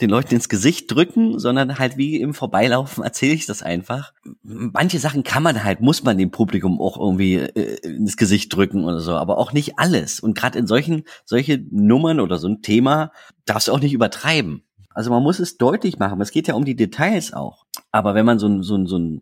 den 0.02 0.10
Leuten 0.10 0.36
ins 0.36 0.50
Gesicht 0.50 0.92
drücken, 0.92 1.40
sondern 1.40 1.78
halt 1.78 1.98
wie 1.98 2.20
im 2.20 2.34
Vorbeilaufen 2.34 3.04
erzähle 3.04 3.34
ich 3.34 3.46
das 3.46 3.62
einfach. 3.62 4.14
Manche 4.42 5.00
Sachen 5.00 5.24
kann 5.24 5.44
man 5.44 5.64
halt, 5.64 5.82
muss 5.82 6.04
man 6.04 6.18
dem 6.18 6.32
Publikum 6.32 6.82
auch 6.82 7.00
irgendwie 7.00 7.36
äh, 7.36 7.78
ins 7.84 8.18
Gesicht 8.18 8.56
drücken 8.56 8.84
oder 8.84 9.00
so, 9.00 9.14
aber 9.14 9.38
auch 9.38 9.54
nicht 9.54 9.78
alles. 9.78 10.20
Und 10.20 10.36
gerade 10.36 10.60
in 10.60 10.68
solchen, 10.68 11.04
solche 11.26 11.64
Nummern 11.72 12.20
oder 12.20 12.38
so 12.38 12.48
ein 12.48 12.62
Thema 12.62 13.12
darfst 13.46 13.68
du 13.68 13.72
auch 13.72 13.80
nicht 13.80 13.94
übertreiben. 13.94 14.64
Also 14.94 15.10
man 15.10 15.24
muss 15.24 15.40
es 15.40 15.58
deutlich 15.58 15.98
machen. 15.98 16.22
Es 16.22 16.32
geht 16.32 16.48
ja 16.48 16.54
um 16.54 16.66
die 16.66 16.76
Details 16.76 17.34
auch. 17.34 17.66
Aber 17.92 18.16
wenn 18.16 18.26
man 18.26 18.40
so 18.40 18.48
ein, 18.48 18.64
so 18.64 18.76
ein, 18.76 18.86
so 18.86 18.98
ein 18.98 19.22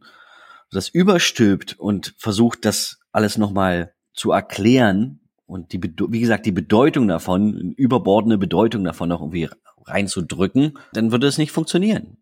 das 0.71 0.89
überstülpt 0.89 1.77
und 1.77 2.15
versucht, 2.17 2.65
das 2.65 2.99
alles 3.11 3.37
nochmal 3.37 3.93
zu 4.13 4.31
erklären 4.31 5.19
und 5.45 5.73
die, 5.73 5.81
wie 5.81 6.19
gesagt, 6.21 6.45
die 6.45 6.53
Bedeutung 6.53 7.07
davon, 7.07 7.73
überbordene 7.75 8.37
Bedeutung 8.37 8.85
davon 8.85 9.09
noch 9.09 9.21
irgendwie 9.21 9.49
reinzudrücken, 9.85 10.77
dann 10.93 11.11
würde 11.11 11.27
es 11.27 11.37
nicht 11.37 11.51
funktionieren. 11.51 12.17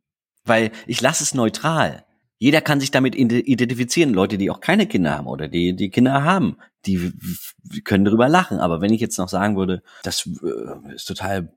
Weil 0.45 0.71
ich 0.87 1.01
lasse 1.01 1.23
es 1.23 1.33
neutral. 1.33 2.05
Jeder 2.41 2.61
kann 2.61 2.79
sich 2.79 2.89
damit 2.89 3.15
identifizieren. 3.15 4.13
Leute, 4.13 4.37
die 4.37 4.49
auch 4.49 4.61
keine 4.61 4.87
Kinder 4.87 5.17
haben 5.17 5.27
oder 5.27 5.49
die, 5.49 5.75
die 5.75 5.89
Kinder 5.89 6.23
haben, 6.23 6.55
die 6.85 7.11
können 7.83 8.05
darüber 8.05 8.29
lachen. 8.29 8.59
Aber 8.59 8.79
wenn 8.79 8.93
ich 8.93 9.01
jetzt 9.01 9.17
noch 9.17 9.27
sagen 9.27 9.57
würde, 9.57 9.83
das 10.03 10.25
äh, 10.25 10.93
ist 10.95 11.05
total, 11.05 11.51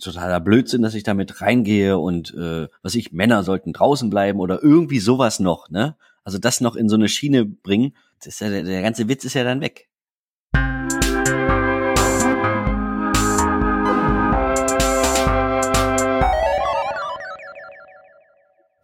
totaler 0.00 0.40
Blödsinn, 0.40 0.82
dass 0.82 0.94
ich 0.94 1.04
damit 1.04 1.40
reingehe 1.40 1.98
und 1.98 2.34
äh, 2.34 2.66
was 2.82 2.96
ich, 2.96 3.12
Männer 3.12 3.44
sollten 3.44 3.72
draußen 3.72 4.10
bleiben 4.10 4.40
oder 4.40 4.60
irgendwie 4.60 4.98
sowas 4.98 5.38
noch, 5.38 5.70
ne? 5.70 5.96
Also 6.24 6.38
das 6.38 6.60
noch 6.60 6.74
in 6.74 6.88
so 6.88 6.96
eine 6.96 7.08
Schiene 7.08 7.44
bringen, 7.44 7.94
ja, 8.24 8.48
der, 8.48 8.62
der 8.62 8.82
ganze 8.82 9.08
Witz 9.08 9.24
ist 9.24 9.34
ja 9.34 9.44
dann 9.44 9.60
weg. 9.60 9.88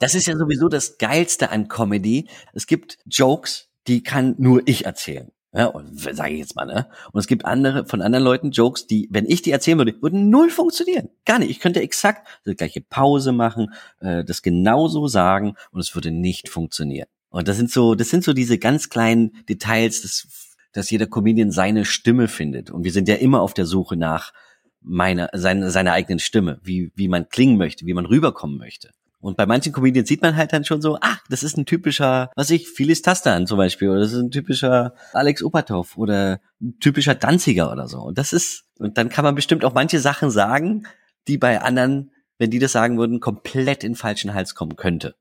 Das 0.00 0.14
ist 0.14 0.26
ja 0.26 0.36
sowieso 0.36 0.68
das 0.68 0.96
Geilste 0.98 1.50
an 1.50 1.68
Comedy. 1.68 2.26
Es 2.54 2.66
gibt 2.66 2.98
Jokes, 3.04 3.68
die 3.86 4.02
kann 4.02 4.34
nur 4.38 4.62
ich 4.66 4.86
erzählen. 4.86 5.30
Ja, 5.52 5.72
sage 5.92 6.32
ich 6.32 6.38
jetzt 6.38 6.56
mal, 6.56 6.64
ne? 6.64 6.88
Und 7.12 7.20
es 7.20 7.26
gibt 7.26 7.44
andere 7.44 7.84
von 7.84 8.00
anderen 8.00 8.24
Leuten 8.24 8.50
Jokes, 8.50 8.86
die, 8.86 9.08
wenn 9.10 9.26
ich 9.26 9.42
die 9.42 9.50
erzählen 9.50 9.78
würde, 9.78 10.00
würden 10.00 10.30
null 10.30 10.48
funktionieren. 10.48 11.10
Gar 11.26 11.40
nicht. 11.40 11.50
Ich 11.50 11.60
könnte 11.60 11.82
exakt 11.82 12.26
die 12.46 12.54
gleiche 12.54 12.80
Pause 12.80 13.32
machen, 13.32 13.74
äh, 14.00 14.24
das 14.24 14.42
genauso 14.42 15.06
sagen 15.06 15.56
und 15.70 15.80
es 15.80 15.94
würde 15.94 16.12
nicht 16.12 16.48
funktionieren. 16.48 17.08
Und 17.28 17.46
das 17.48 17.56
sind 17.56 17.70
so, 17.70 17.94
das 17.94 18.08
sind 18.08 18.24
so 18.24 18.32
diese 18.32 18.58
ganz 18.58 18.88
kleinen 18.88 19.32
Details, 19.48 20.02
dass, 20.02 20.56
dass 20.72 20.90
jeder 20.90 21.08
Comedian 21.08 21.50
seine 21.50 21.84
Stimme 21.84 22.28
findet. 22.28 22.70
Und 22.70 22.84
wir 22.84 22.92
sind 22.92 23.08
ja 23.08 23.16
immer 23.16 23.42
auf 23.42 23.52
der 23.52 23.66
Suche 23.66 23.96
nach 23.96 24.32
meiner, 24.80 25.28
seine, 25.34 25.70
seiner 25.70 25.92
eigenen 25.92 26.20
Stimme, 26.20 26.58
wie, 26.62 26.90
wie 26.94 27.08
man 27.08 27.28
klingen 27.28 27.58
möchte, 27.58 27.84
wie 27.86 27.94
man 27.94 28.06
rüberkommen 28.06 28.56
möchte. 28.56 28.92
Und 29.20 29.37
bei 29.37 29.44
manchen 29.44 29.72
Comedians 29.72 30.09
sieht 30.09 30.22
man 30.22 30.37
halt 30.37 30.52
dann 30.52 30.64
schon 30.64 30.80
so, 30.80 30.96
ach, 31.00 31.22
das 31.28 31.42
ist 31.42 31.59
ein 31.59 31.66
typischer, 31.66 32.30
was 32.37 32.50
ich, 32.50 32.70
Phyllis 32.70 33.02
Tastan 33.02 33.46
zum 33.46 33.59
Beispiel, 33.59 33.90
oder 33.90 34.00
das 34.00 34.12
ist 34.12 34.18
ein 34.18 34.30
typischer 34.30 34.94
Alex 35.12 35.42
Opatov 35.42 35.98
oder 35.98 36.40
ein 36.61 36.78
typischer 36.80 37.14
Danziger 37.14 37.70
oder 37.70 37.87
so. 37.87 38.00
Und 38.00 38.16
das 38.16 38.33
ist, 38.33 38.64
und 38.78 38.96
dann 38.96 39.11
kann 39.11 39.24
man 39.24 39.35
bestimmt 39.35 39.64
auch 39.64 39.74
manche 39.74 40.00
Sachen 40.00 40.30
sagen, 40.30 40.87
die 41.28 41.37
bei 41.37 41.61
anderen, 41.61 42.12
wenn 42.38 42.50
die 42.50 42.59
das 42.59 42.72
sagen 42.72 42.96
würden, 42.98 43.20
komplett 43.20 43.85
in 43.85 43.94
falschen 43.94 44.33
Hals 44.33 44.54
kommen 44.54 44.76
könnte. 44.76 45.14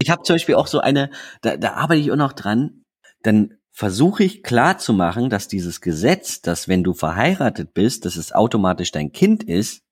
Ich 0.00 0.10
habe 0.10 0.22
zum 0.22 0.34
Beispiel 0.34 0.56
auch 0.56 0.66
so 0.66 0.80
eine, 0.80 1.10
da, 1.40 1.56
da 1.56 1.72
arbeite 1.72 2.02
ich 2.02 2.12
auch 2.12 2.16
noch 2.16 2.34
dran, 2.34 2.84
dann 3.22 3.54
versuche 3.72 4.22
ich 4.22 4.42
klar 4.42 4.76
zu 4.76 4.92
machen, 4.92 5.30
dass 5.30 5.48
dieses 5.48 5.80
Gesetz, 5.80 6.42
dass 6.42 6.68
wenn 6.68 6.84
du 6.84 6.92
verheiratet 6.92 7.72
bist, 7.72 8.04
dass 8.04 8.16
es 8.16 8.32
automatisch 8.32 8.92
dein 8.92 9.12
Kind 9.12 9.44
ist, 9.44 9.82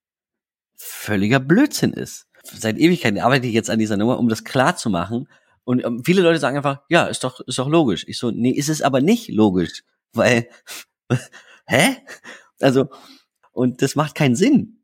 völliger 0.75 1.39
Blödsinn 1.39 1.93
ist 1.93 2.26
seit 2.53 2.77
Ewigkeiten 2.77 3.19
arbeite 3.19 3.47
ich 3.47 3.53
jetzt 3.53 3.69
an 3.69 3.79
dieser 3.79 3.97
Nummer, 3.97 4.19
um 4.19 4.29
das 4.29 4.43
klar 4.43 4.75
zu 4.75 4.89
machen. 4.89 5.27
Und 5.63 5.83
ähm, 5.83 6.03
viele 6.05 6.21
Leute 6.21 6.39
sagen 6.39 6.57
einfach, 6.57 6.81
ja, 6.89 7.05
ist 7.07 7.23
doch, 7.23 7.39
ist 7.41 7.59
doch 7.59 7.69
logisch. 7.69 8.05
Ich 8.07 8.17
so, 8.17 8.31
nee, 8.31 8.51
ist 8.51 8.69
es 8.69 8.81
aber 8.81 9.01
nicht 9.01 9.29
logisch, 9.29 9.83
weil, 10.13 10.47
hä? 11.67 11.97
Also, 12.61 12.89
und 13.51 13.81
das 13.81 13.95
macht 13.95 14.15
keinen 14.15 14.35
Sinn. 14.35 14.77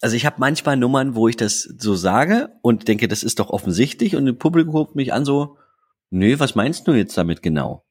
Also 0.00 0.16
ich 0.16 0.26
habe 0.26 0.36
manchmal 0.38 0.76
Nummern, 0.76 1.14
wo 1.14 1.28
ich 1.28 1.36
das 1.36 1.62
so 1.62 1.94
sage 1.94 2.50
und 2.62 2.88
denke, 2.88 3.08
das 3.08 3.22
ist 3.22 3.38
doch 3.38 3.50
offensichtlich 3.50 4.16
und 4.16 4.26
das 4.26 4.36
Publikum 4.36 4.72
guckt 4.72 4.96
mich 4.96 5.12
an 5.12 5.24
so, 5.24 5.56
nee, 6.10 6.38
was 6.38 6.54
meinst 6.54 6.86
du 6.86 6.92
jetzt 6.92 7.16
damit 7.16 7.42
genau? 7.42 7.84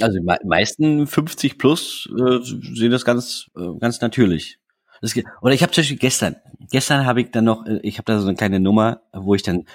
Also 0.00 0.18
die 0.18 0.46
meisten 0.46 1.06
50 1.06 1.56
plus 1.58 2.08
äh, 2.18 2.40
sehen 2.42 2.90
das 2.90 3.04
ganz, 3.04 3.50
äh, 3.56 3.78
ganz 3.78 4.00
natürlich. 4.00 4.58
Das, 5.00 5.14
oder 5.40 5.54
ich 5.54 5.62
habe 5.62 5.72
zum 5.72 5.82
Beispiel 5.82 5.98
gestern, 5.98 6.36
gestern 6.70 7.06
habe 7.06 7.22
ich 7.22 7.30
dann 7.30 7.44
noch, 7.44 7.66
äh, 7.66 7.80
ich 7.82 7.98
habe 7.98 8.04
da 8.06 8.20
so 8.20 8.26
eine 8.26 8.36
kleine 8.36 8.60
Nummer, 8.60 9.02
wo 9.12 9.34
ich 9.34 9.42
dann, 9.42 9.66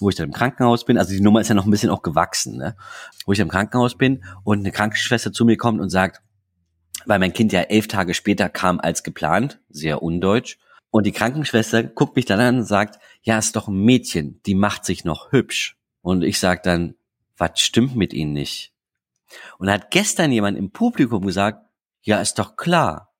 wo 0.00 0.08
ich 0.08 0.16
dann 0.16 0.26
im 0.26 0.32
Krankenhaus 0.32 0.84
bin. 0.84 0.98
Also 0.98 1.12
die 1.12 1.20
Nummer 1.20 1.40
ist 1.40 1.48
ja 1.48 1.54
noch 1.54 1.66
ein 1.66 1.70
bisschen 1.70 1.90
auch 1.90 2.02
gewachsen, 2.02 2.56
ne? 2.56 2.76
Wo 3.26 3.32
ich 3.32 3.38
im 3.38 3.48
Krankenhaus 3.48 3.96
bin 3.96 4.24
und 4.42 4.60
eine 4.60 4.72
Krankenschwester 4.72 5.32
zu 5.32 5.44
mir 5.44 5.56
kommt 5.56 5.80
und 5.80 5.90
sagt, 5.90 6.22
weil 7.06 7.18
mein 7.18 7.32
Kind 7.32 7.52
ja 7.52 7.60
elf 7.60 7.88
Tage 7.88 8.14
später 8.14 8.48
kam 8.48 8.80
als 8.80 9.02
geplant, 9.02 9.60
sehr 9.68 10.02
undeutsch. 10.02 10.58
Und 10.90 11.06
die 11.06 11.12
Krankenschwester 11.12 11.82
guckt 11.82 12.16
mich 12.16 12.24
dann 12.24 12.40
an 12.40 12.58
und 12.58 12.64
sagt, 12.64 13.00
ja, 13.22 13.38
ist 13.38 13.56
doch 13.56 13.68
ein 13.68 13.74
Mädchen, 13.74 14.40
die 14.46 14.54
macht 14.54 14.84
sich 14.84 15.04
noch 15.04 15.32
hübsch. 15.32 15.76
Und 16.02 16.22
ich 16.22 16.38
sag 16.38 16.62
dann, 16.62 16.94
was 17.36 17.60
stimmt 17.60 17.96
mit 17.96 18.12
Ihnen 18.12 18.32
nicht? 18.32 18.72
Und 19.58 19.70
hat 19.70 19.90
gestern 19.90 20.30
jemand 20.30 20.56
im 20.56 20.70
Publikum 20.70 21.26
gesagt, 21.26 21.66
ja, 22.02 22.20
ist 22.20 22.38
doch 22.38 22.56
klar. 22.56 23.13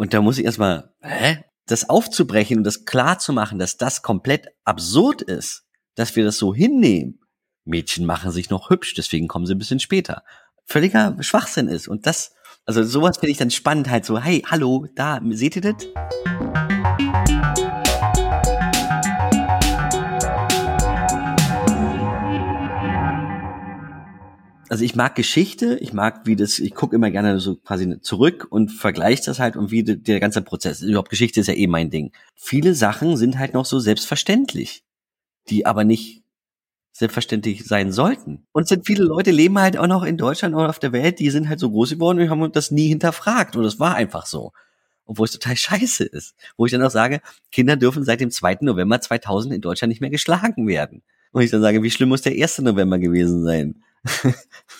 Und 0.00 0.14
da 0.14 0.22
muss 0.22 0.38
ich 0.38 0.46
erstmal, 0.46 0.94
hä? 1.02 1.44
Das 1.66 1.90
aufzubrechen 1.90 2.56
und 2.56 2.64
das 2.64 2.86
klar 2.86 3.18
zu 3.18 3.34
machen, 3.34 3.58
dass 3.58 3.76
das 3.76 4.00
komplett 4.00 4.46
absurd 4.64 5.20
ist, 5.20 5.64
dass 5.94 6.16
wir 6.16 6.24
das 6.24 6.38
so 6.38 6.54
hinnehmen. 6.54 7.20
Mädchen 7.66 8.06
machen 8.06 8.30
sich 8.30 8.48
noch 8.48 8.70
hübsch, 8.70 8.94
deswegen 8.94 9.28
kommen 9.28 9.44
sie 9.44 9.54
ein 9.54 9.58
bisschen 9.58 9.78
später. 9.78 10.22
Völliger 10.64 11.14
Schwachsinn 11.20 11.68
ist. 11.68 11.86
Und 11.86 12.06
das, 12.06 12.32
also 12.64 12.82
sowas 12.82 13.18
finde 13.18 13.32
ich 13.32 13.36
dann 13.36 13.50
spannend, 13.50 13.90
halt 13.90 14.06
so, 14.06 14.18
hey, 14.18 14.42
hallo, 14.50 14.86
da, 14.94 15.20
seht 15.32 15.56
ihr 15.56 15.62
das? 15.62 15.86
Also 24.70 24.84
ich 24.84 24.94
mag 24.94 25.16
Geschichte, 25.16 25.78
ich 25.80 25.92
mag, 25.92 26.26
wie 26.26 26.36
das, 26.36 26.60
ich 26.60 26.76
gucke 26.76 26.94
immer 26.94 27.10
gerne 27.10 27.40
so 27.40 27.56
quasi 27.56 28.00
zurück 28.00 28.46
und 28.50 28.70
vergleiche 28.70 29.24
das 29.26 29.40
halt 29.40 29.56
und 29.56 29.72
wie 29.72 29.82
de, 29.82 29.96
der 29.96 30.20
ganze 30.20 30.42
Prozess. 30.42 30.80
Überhaupt 30.80 31.10
Geschichte 31.10 31.40
ist 31.40 31.48
ja 31.48 31.54
eh 31.54 31.66
mein 31.66 31.90
Ding. 31.90 32.12
Viele 32.36 32.74
Sachen 32.74 33.16
sind 33.16 33.36
halt 33.36 33.52
noch 33.52 33.64
so 33.64 33.80
selbstverständlich, 33.80 34.84
die 35.48 35.66
aber 35.66 35.82
nicht 35.82 36.22
selbstverständlich 36.92 37.64
sein 37.64 37.90
sollten. 37.90 38.46
Und 38.52 38.68
sind 38.68 38.86
viele 38.86 39.02
Leute 39.02 39.32
leben 39.32 39.58
halt 39.58 39.76
auch 39.76 39.88
noch 39.88 40.04
in 40.04 40.16
Deutschland 40.16 40.54
oder 40.54 40.68
auf 40.68 40.78
der 40.78 40.92
Welt, 40.92 41.18
die 41.18 41.30
sind 41.30 41.48
halt 41.48 41.58
so 41.58 41.70
groß 41.70 41.90
geworden 41.90 42.20
und 42.20 42.30
haben 42.30 42.52
das 42.52 42.70
nie 42.70 42.86
hinterfragt 42.86 43.56
und 43.56 43.64
das 43.64 43.80
war 43.80 43.96
einfach 43.96 44.26
so. 44.26 44.52
Obwohl 45.04 45.24
es 45.24 45.32
total 45.32 45.56
scheiße 45.56 46.04
ist. 46.04 46.36
Wo 46.56 46.64
ich 46.64 46.70
dann 46.70 46.82
auch 46.82 46.92
sage, 46.92 47.22
Kinder 47.50 47.74
dürfen 47.74 48.04
seit 48.04 48.20
dem 48.20 48.30
2. 48.30 48.58
November 48.60 49.00
2000 49.00 49.52
in 49.52 49.62
Deutschland 49.62 49.88
nicht 49.88 50.00
mehr 50.00 50.10
geschlagen 50.10 50.68
werden. 50.68 51.02
Und 51.32 51.42
ich 51.42 51.50
dann 51.50 51.60
sage, 51.60 51.82
wie 51.82 51.90
schlimm 51.90 52.10
muss 52.10 52.22
der 52.22 52.40
1. 52.40 52.60
November 52.60 53.00
gewesen 53.00 53.42
sein? 53.42 53.82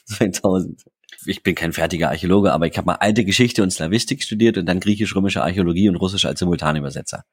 2000. 0.04 0.84
Ich 1.26 1.42
bin 1.42 1.54
kein 1.54 1.72
fertiger 1.72 2.08
Archäologe, 2.08 2.52
aber 2.52 2.66
ich 2.66 2.76
habe 2.78 2.86
mal 2.86 2.94
alte 2.94 3.24
Geschichte 3.24 3.62
und 3.62 3.70
Slavistik 3.70 4.22
studiert 4.22 4.56
und 4.56 4.66
dann 4.66 4.80
griechisch-römische 4.80 5.42
Archäologie 5.42 5.88
und 5.88 5.96
Russisch 5.96 6.24
als 6.24 6.38
Simultanübersetzer. 6.38 7.24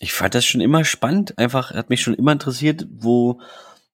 Ich 0.00 0.12
fand 0.12 0.34
das 0.34 0.44
schon 0.44 0.60
immer 0.60 0.84
spannend, 0.84 1.38
einfach 1.38 1.72
hat 1.72 1.90
mich 1.90 2.02
schon 2.02 2.14
immer 2.14 2.32
interessiert, 2.32 2.86
wo 2.90 3.40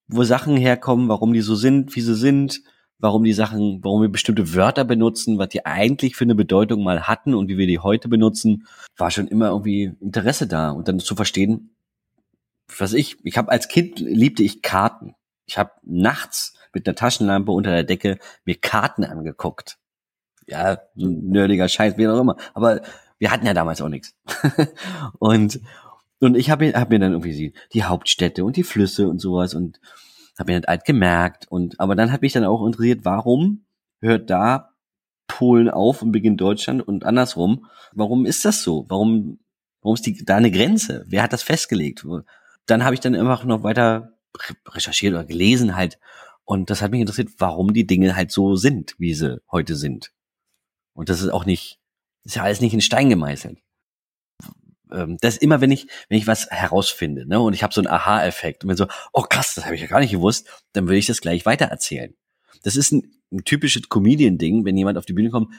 wo 0.06 0.22
Sachen 0.24 0.56
herkommen, 0.56 1.08
warum 1.08 1.32
die 1.32 1.40
so 1.40 1.54
sind, 1.54 1.96
wie 1.96 2.00
sie 2.00 2.14
sind, 2.14 2.62
warum 2.98 3.24
die 3.24 3.32
Sachen, 3.32 3.82
warum 3.82 4.02
wir 4.02 4.08
bestimmte 4.08 4.54
Wörter 4.54 4.84
benutzen, 4.84 5.38
was 5.38 5.48
die 5.48 5.66
eigentlich 5.66 6.16
für 6.16 6.24
eine 6.24 6.34
Bedeutung 6.34 6.82
mal 6.82 7.04
hatten 7.04 7.34
und 7.34 7.48
wie 7.48 7.58
wir 7.58 7.66
die 7.66 7.78
heute 7.78 8.08
benutzen, 8.08 8.66
war 8.96 9.10
schon 9.10 9.28
immer 9.28 9.48
irgendwie 9.48 9.92
Interesse 10.00 10.46
da 10.46 10.70
und 10.70 10.88
dann 10.88 11.00
zu 11.00 11.14
verstehen, 11.14 11.74
was 12.78 12.92
ich, 12.92 13.16
ich 13.24 13.36
habe 13.36 13.50
als 13.50 13.68
Kind 13.68 13.98
liebte 14.00 14.42
ich 14.42 14.62
Karten. 14.62 15.14
Ich 15.46 15.58
habe 15.58 15.72
nachts 15.82 16.53
mit 16.74 16.86
einer 16.86 16.94
Taschenlampe 16.94 17.52
unter 17.52 17.70
der 17.70 17.84
Decke 17.84 18.18
mir 18.44 18.56
Karten 18.56 19.04
angeguckt. 19.04 19.78
Ja, 20.46 20.78
so 20.94 21.06
ein 21.06 21.28
nerdiger 21.28 21.68
Scheiß, 21.68 21.96
wie 21.96 22.06
auch 22.06 22.20
immer. 22.20 22.36
Aber 22.52 22.82
wir 23.18 23.30
hatten 23.30 23.46
ja 23.46 23.54
damals 23.54 23.80
auch 23.80 23.88
nichts. 23.88 24.14
und 25.18 25.60
und 26.20 26.36
ich 26.36 26.50
habe 26.50 26.72
hab 26.72 26.90
mir 26.90 26.98
dann 26.98 27.12
irgendwie 27.12 27.52
die, 27.72 27.84
Hauptstädte 27.84 28.44
und 28.44 28.56
die 28.56 28.62
Flüsse 28.62 29.08
und 29.08 29.18
sowas 29.18 29.54
und 29.54 29.80
habe 30.38 30.52
mir 30.52 30.60
das 30.60 30.68
halt 30.68 30.84
gemerkt. 30.84 31.46
Und 31.48 31.78
aber 31.80 31.96
dann 31.96 32.12
hat 32.12 32.22
mich 32.22 32.32
dann 32.32 32.44
auch 32.44 32.64
interessiert, 32.64 33.04
warum 33.04 33.64
hört 34.00 34.30
da 34.30 34.70
Polen 35.26 35.68
auf 35.68 36.02
und 36.02 36.12
beginnt 36.12 36.40
Deutschland 36.40 36.86
und 36.86 37.04
andersrum? 37.04 37.66
Warum 37.92 38.26
ist 38.26 38.44
das 38.44 38.62
so? 38.62 38.86
Warum 38.88 39.38
warum 39.82 39.94
ist 39.94 40.06
die 40.06 40.24
da 40.24 40.36
eine 40.36 40.50
Grenze? 40.50 41.04
Wer 41.08 41.22
hat 41.22 41.32
das 41.32 41.42
festgelegt? 41.42 42.06
Dann 42.66 42.84
habe 42.84 42.94
ich 42.94 43.00
dann 43.00 43.14
einfach 43.14 43.44
noch 43.44 43.62
weiter 43.62 44.14
recherchiert 44.66 45.14
oder 45.14 45.24
gelesen 45.24 45.76
halt 45.76 45.98
und 46.44 46.70
das 46.70 46.82
hat 46.82 46.90
mich 46.90 47.00
interessiert, 47.00 47.30
warum 47.38 47.72
die 47.72 47.86
Dinge 47.86 48.16
halt 48.16 48.30
so 48.30 48.56
sind, 48.56 48.94
wie 48.98 49.14
sie 49.14 49.40
heute 49.50 49.76
sind. 49.76 50.12
Und 50.92 51.08
das 51.08 51.20
ist 51.20 51.30
auch 51.30 51.44
nicht, 51.44 51.80
ist 52.24 52.36
ja 52.36 52.42
alles 52.42 52.60
nicht 52.60 52.74
in 52.74 52.80
Stein 52.80 53.08
gemeißelt. 53.08 53.58
Ähm, 54.92 55.18
das 55.20 55.34
ist 55.34 55.42
immer, 55.42 55.60
wenn 55.60 55.70
ich, 55.70 55.86
wenn 56.08 56.18
ich 56.18 56.26
was 56.26 56.50
herausfinde, 56.50 57.26
ne, 57.26 57.40
und 57.40 57.54
ich 57.54 57.62
habe 57.62 57.74
so 57.74 57.80
einen 57.80 57.88
Aha-Effekt 57.88 58.64
und 58.64 58.68
bin 58.68 58.76
so, 58.76 58.86
oh 59.12 59.22
krass, 59.22 59.54
das 59.54 59.64
habe 59.64 59.74
ich 59.74 59.80
ja 59.80 59.86
gar 59.86 60.00
nicht 60.00 60.12
gewusst, 60.12 60.48
dann 60.72 60.86
würde 60.86 60.98
ich 60.98 61.06
das 61.06 61.20
gleich 61.20 61.46
weitererzählen. 61.46 62.14
Das 62.62 62.76
ist 62.76 62.92
ein, 62.92 63.12
ein 63.32 63.44
typisches 63.44 63.88
Comedian-Ding, 63.88 64.64
wenn 64.64 64.76
jemand 64.76 64.98
auf 64.98 65.06
die 65.06 65.12
Bühne 65.12 65.30
kommt, 65.30 65.52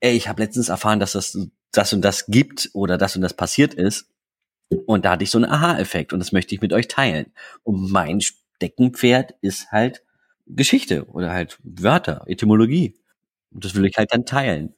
ey, 0.00 0.14
ich 0.14 0.28
habe 0.28 0.42
letztens 0.42 0.68
erfahren, 0.68 1.00
dass 1.00 1.12
das 1.12 1.36
das 1.72 1.92
und 1.92 2.02
das 2.02 2.26
gibt 2.26 2.70
oder 2.72 2.98
das 2.98 3.16
und 3.16 3.22
das 3.22 3.34
passiert 3.34 3.74
ist. 3.74 4.08
Und 4.86 5.04
da 5.04 5.12
hatte 5.12 5.24
ich 5.24 5.30
so 5.30 5.38
einen 5.38 5.50
Aha-Effekt 5.50 6.12
und 6.12 6.18
das 6.18 6.32
möchte 6.32 6.54
ich 6.54 6.60
mit 6.60 6.72
euch 6.72 6.88
teilen. 6.88 7.32
Und 7.62 7.90
mein 7.90 8.20
Steckenpferd 8.20 9.34
ist 9.40 9.70
halt 9.70 10.02
Geschichte 10.46 11.06
oder 11.08 11.32
halt 11.32 11.58
Wörter, 11.64 12.22
Etymologie. 12.26 12.94
Und 13.52 13.64
das 13.64 13.74
will 13.74 13.84
ich 13.84 13.96
halt 13.96 14.12
dann 14.12 14.24
teilen. 14.24 14.74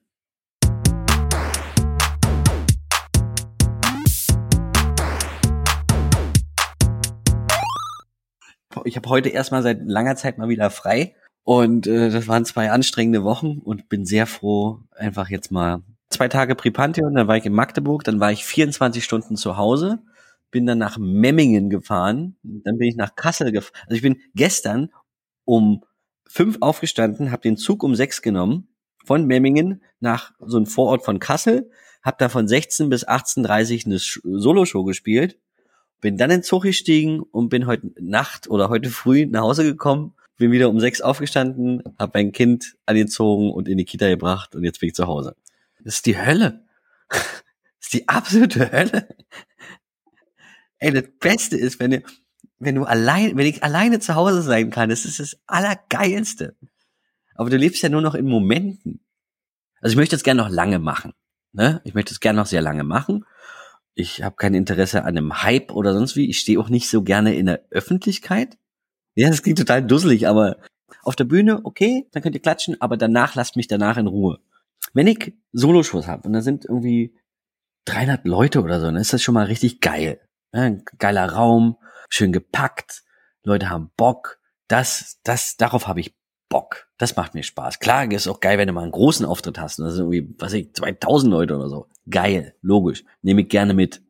Ich 8.85 8.97
habe 8.97 9.09
heute 9.09 9.29
erstmal 9.29 9.63
seit 9.63 9.81
langer 9.85 10.17
Zeit 10.17 10.39
mal 10.39 10.49
wieder 10.49 10.71
frei 10.71 11.15
und 11.43 11.87
äh, 11.87 12.11
das 12.11 12.29
waren 12.29 12.45
zwei 12.45 12.71
anstrengende 12.71 13.25
Wochen 13.25 13.59
und 13.59 13.89
bin 13.89 14.07
sehr 14.07 14.27
froh, 14.27 14.81
einfach 14.93 15.29
jetzt 15.29 15.51
mal 15.51 15.83
zwei 16.11 16.29
Tage 16.29 16.55
Pripantheon, 16.55 17.15
dann 17.15 17.27
war 17.29 17.37
ich 17.37 17.45
in 17.45 17.53
Magdeburg, 17.53 18.05
dann 18.05 18.21
war 18.21 18.31
ich 18.31 18.45
24 18.45 19.05
Stunden 19.05 19.37
zu 19.37 19.57
Hause, 19.57 19.99
bin 20.51 20.65
dann 20.65 20.79
nach 20.79 20.97
Memmingen 20.97 21.71
gefahren, 21.71 22.37
dann 22.43 22.79
bin 22.79 22.89
ich 22.89 22.97
nach 22.97 23.17
Kassel 23.17 23.53
gefahren. 23.53 23.83
Also 23.87 23.97
ich 23.97 24.03
bin 24.03 24.21
gestern 24.35 24.91
um 25.49 25.83
fünf 26.27 26.59
aufgestanden, 26.61 27.33
habe 27.33 27.43
den 27.43 27.57
Zug 27.57 27.83
um 27.83 27.95
sechs 27.95 28.21
genommen 28.21 28.69
von 29.05 29.27
Memmingen 29.27 29.83
nach 29.99 30.33
so 30.39 30.59
einem 30.59 30.67
Vorort 30.67 31.03
von 31.03 31.19
Kassel, 31.19 31.71
habe 32.03 32.19
da 32.21 32.29
von 32.29 32.47
16 32.47 32.91
bis 32.91 33.09
18.30 33.09 33.87
eine 33.87 33.99
Soloshow 33.99 34.85
gespielt, 34.85 35.39
bin 36.03 36.19
dann 36.19 36.31
in 36.31 36.39
den 36.39 36.43
Zug 36.43 36.65
gestiegen 36.65 37.21
und 37.21 37.49
bin 37.49 37.67
heute 37.67 37.91
Nacht 37.99 38.51
oder 38.51 38.69
heute 38.69 38.91
früh 38.91 39.25
nach 39.25 39.41
Hause 39.41 39.65
gekommen, 39.65 40.15
bin 40.37 40.53
wieder 40.53 40.69
um 40.69 40.81
sechs 40.81 41.01
aufgestanden, 41.01 41.83
habe 41.99 42.13
mein 42.15 42.33
Kind 42.33 42.77
angezogen 42.85 43.51
und 43.51 43.67
in 43.67 43.79
die 43.79 43.87
Kita 43.87 44.07
gebracht 44.07 44.55
und 44.55 44.65
jetzt 44.65 44.81
bin 44.81 44.89
ich 44.91 44.95
zu 44.95 45.07
Hause. 45.07 45.35
Das 45.83 45.95
ist 45.97 46.07
die 46.07 46.19
Hölle. 46.19 46.65
Das 47.81 47.95
ist 47.95 48.03
die 48.03 48.09
absolute 48.09 48.73
Hölle. 48.73 49.09
Ey, 50.79 50.93
das 50.93 51.05
Beste 51.21 51.57
ist, 51.57 51.79
wenn 51.79 51.93
ihr, 51.93 52.03
wenn 52.59 52.75
du 52.75 52.85
allein, 52.85 53.37
wenn 53.37 53.47
ich 53.47 53.63
alleine 53.63 54.01
zu 54.01 54.15
Hause 54.15 54.43
sein 54.43 54.71
kann, 54.71 54.91
das 54.91 55.05
ist 55.05 55.21
das 55.21 55.39
Allergeilste. 55.47 56.57
Aber 57.35 57.51
du 57.51 57.57
lebst 57.57 57.83
ja 57.83 57.89
nur 57.89 58.03
noch 58.03 58.15
in 58.15 58.27
Momenten. 58.27 59.01
Also 59.81 59.93
ich 59.93 59.97
möchte 59.97 60.17
es 60.17 60.25
gerne 60.25 60.43
noch 60.43 60.51
lange 60.51 60.79
machen. 60.79 61.13
Ne? 61.53 61.81
Ich 61.85 61.95
möchte 61.95 62.13
es 62.13 62.21
gerne 62.21 62.39
noch 62.39 62.47
sehr 62.47 62.63
lange 62.63 62.85
machen. 62.85 63.25
Ich 63.95 64.23
habe 64.23 64.37
kein 64.37 64.55
Interesse 64.55 65.03
an 65.03 65.17
einem 65.17 65.43
Hype 65.43 65.73
oder 65.73 65.93
sonst 65.93 66.17
wie. 66.17 66.29
Ich 66.29 66.39
stehe 66.39 66.59
auch 66.61 66.69
nicht 66.69 66.89
so 66.89 67.03
gerne 67.03 67.35
in 67.35 67.47
der 67.47 67.65
Öffentlichkeit. 67.71 68.59
Ja, 69.15 69.29
das 69.29 69.43
klingt 69.43 69.59
total 69.59 69.85
dusselig, 69.85 70.29
aber 70.29 70.59
auf 71.03 71.17
der 71.17 71.25
Bühne, 71.25 71.61
okay, 71.65 72.07
dann 72.13 72.23
könnt 72.23 72.35
ihr 72.35 72.43
klatschen, 72.43 72.81
aber 72.81 72.97
danach 72.97 73.35
lasst 73.35 73.57
mich 73.57 73.67
danach 73.67 73.97
in 73.97 74.07
Ruhe. 74.07 74.39
Wenn 74.95 75.07
ich 75.07 75.35
Soloshows 75.53 76.07
habe 76.07 76.27
und 76.27 76.33
da 76.33 76.43
sind 76.43 76.65
irgendwie 76.65 77.15
300 77.87 78.27
Leute 78.27 78.63
oder 78.63 78.81
so, 78.81 78.87
dann 78.87 78.97
ist 78.97 79.13
das 79.13 79.23
schon 79.23 79.35
mal 79.35 79.47
richtig 79.47 79.81
geil. 79.81 80.21
Ja, 80.53 80.63
ein 80.63 80.85
geiler 80.99 81.33
Raum, 81.33 81.77
schön 82.09 82.33
gepackt, 82.33 83.03
Leute 83.43 83.71
haben 83.71 83.91
Bock. 83.97 84.39
Das, 84.69 85.21
das, 85.25 85.57
darauf 85.57 85.87
habe 85.87 86.01
ich 86.01 86.15
Bock. 86.49 86.89
Das 86.99 87.17
macht 87.17 87.35
mir 87.35 87.43
Spaß. 87.43 87.79
Klar, 87.79 88.11
ist 88.11 88.29
auch 88.29 88.41
geil, 88.41 88.59
wenn 88.59 88.69
du 88.69 88.73
mal 88.73 88.83
einen 88.83 88.93
großen 88.93 89.27
Auftritt 89.27 89.59
hast. 89.59 89.79
Das 89.79 89.95
sind 89.95 90.11
irgendwie, 90.13 90.35
was 90.39 90.53
ich, 90.53 90.73
2000 90.75 91.31
Leute 91.31 91.57
oder 91.57 91.69
so. 91.69 91.87
Geil, 92.11 92.55
logisch. 92.63 93.05
Nehme 93.23 93.43
ich 93.43 93.49
gerne 93.49 93.75
mit. 93.75 94.03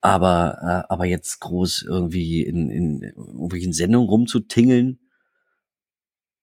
Aber, 0.00 0.58
äh, 0.88 0.92
aber 0.92 1.06
jetzt 1.06 1.40
groß 1.40 1.82
irgendwie 1.88 2.42
in, 2.42 2.68
in 2.68 3.02
irgendwelchen 3.02 3.72
Sendungen 3.72 4.08
rumzutingeln, 4.08 4.98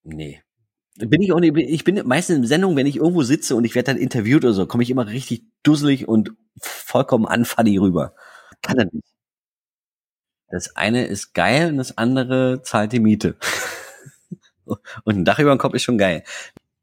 nee. 0.03 0.41
Bin 0.97 1.21
ich 1.21 1.31
auch 1.31 1.39
nicht, 1.39 1.55
ich 1.57 1.83
bin 1.83 2.01
meistens 2.05 2.37
in 2.37 2.45
Sendungen, 2.47 2.75
wenn 2.75 2.85
ich 2.87 2.97
irgendwo 2.97 3.23
sitze 3.23 3.55
und 3.55 3.63
ich 3.63 3.75
werde 3.75 3.93
dann 3.93 4.01
interviewt 4.01 4.43
oder 4.43 4.53
so, 4.53 4.65
komme 4.67 4.83
ich 4.83 4.89
immer 4.89 5.07
richtig 5.07 5.45
dusselig 5.63 6.07
und 6.07 6.31
vollkommen 6.59 7.25
unfunny 7.25 7.77
rüber. 7.77 8.13
Kann 8.61 8.77
er 8.77 8.85
nicht. 8.85 9.05
Das 10.51 10.75
eine 10.75 11.05
ist 11.05 11.33
geil 11.33 11.69
und 11.69 11.77
das 11.77 11.97
andere 11.97 12.61
zahlt 12.61 12.91
die 12.91 12.99
Miete. 12.99 13.35
Und 15.03 15.17
ein 15.17 15.25
Dach 15.25 15.39
über 15.39 15.53
dem 15.53 15.57
Kopf 15.57 15.73
ist 15.73 15.83
schon 15.83 15.97
geil. 15.97 16.23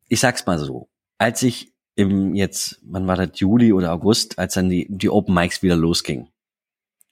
Ich 0.09 0.21
sag's 0.21 0.45
mal 0.45 0.59
so. 0.59 0.91
Als 1.17 1.43
ich 1.43 1.73
im 1.95 2.35
jetzt, 2.35 2.81
wann 2.83 3.07
war 3.07 3.17
das, 3.17 3.41
Juli 3.41 3.73
oder 3.73 3.93
August, 3.93 4.39
als 4.39 4.55
dann 4.55 4.69
die, 4.69 4.87
die 4.89 5.11
Open 5.11 5.35
Mics 5.35 5.63
wieder 5.63 5.77
losging. 5.77 6.29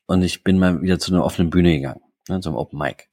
Und 0.06 0.22
ich 0.22 0.44
bin 0.44 0.58
mal 0.58 0.82
wieder 0.82 0.98
zu 0.98 1.12
einer 1.12 1.24
offenen 1.24 1.50
Bühne 1.50 1.74
gegangen, 1.74 2.02
ne, 2.28 2.40
zum 2.40 2.54
Open 2.54 2.78
Mic. 2.78 3.08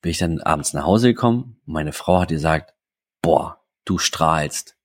Bin 0.00 0.10
ich 0.10 0.18
dann 0.18 0.40
abends 0.40 0.72
nach 0.72 0.86
Hause 0.86 1.08
gekommen, 1.08 1.60
meine 1.66 1.92
Frau 1.92 2.20
hat 2.20 2.30
gesagt, 2.30 2.74
boah, 3.20 3.60
du 3.84 3.98
strahlst. 3.98 4.76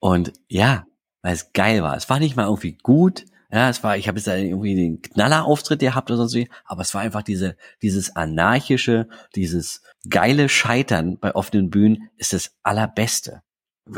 Und 0.00 0.32
ja, 0.48 0.86
weil 1.22 1.34
es 1.34 1.52
geil 1.52 1.82
war. 1.82 1.96
Es 1.96 2.08
war 2.08 2.18
nicht 2.18 2.36
mal 2.36 2.44
irgendwie 2.44 2.78
gut, 2.82 3.26
ja, 3.54 3.68
es 3.70 3.84
war, 3.84 3.96
ich 3.96 4.08
habe 4.08 4.18
jetzt 4.18 4.26
irgendwie 4.26 4.74
den 4.74 5.00
Knallerauftritt 5.00 5.78
gehabt 5.78 6.10
oder 6.10 6.26
so, 6.26 6.42
aber 6.64 6.82
es 6.82 6.92
war 6.92 7.02
einfach 7.02 7.22
diese, 7.22 7.56
dieses 7.82 8.16
anarchische, 8.16 9.06
dieses 9.36 9.80
geile 10.10 10.48
Scheitern 10.48 11.18
bei 11.20 11.36
offenen 11.36 11.70
Bühnen 11.70 12.10
ist 12.16 12.32
das 12.32 12.56
allerbeste. 12.64 13.42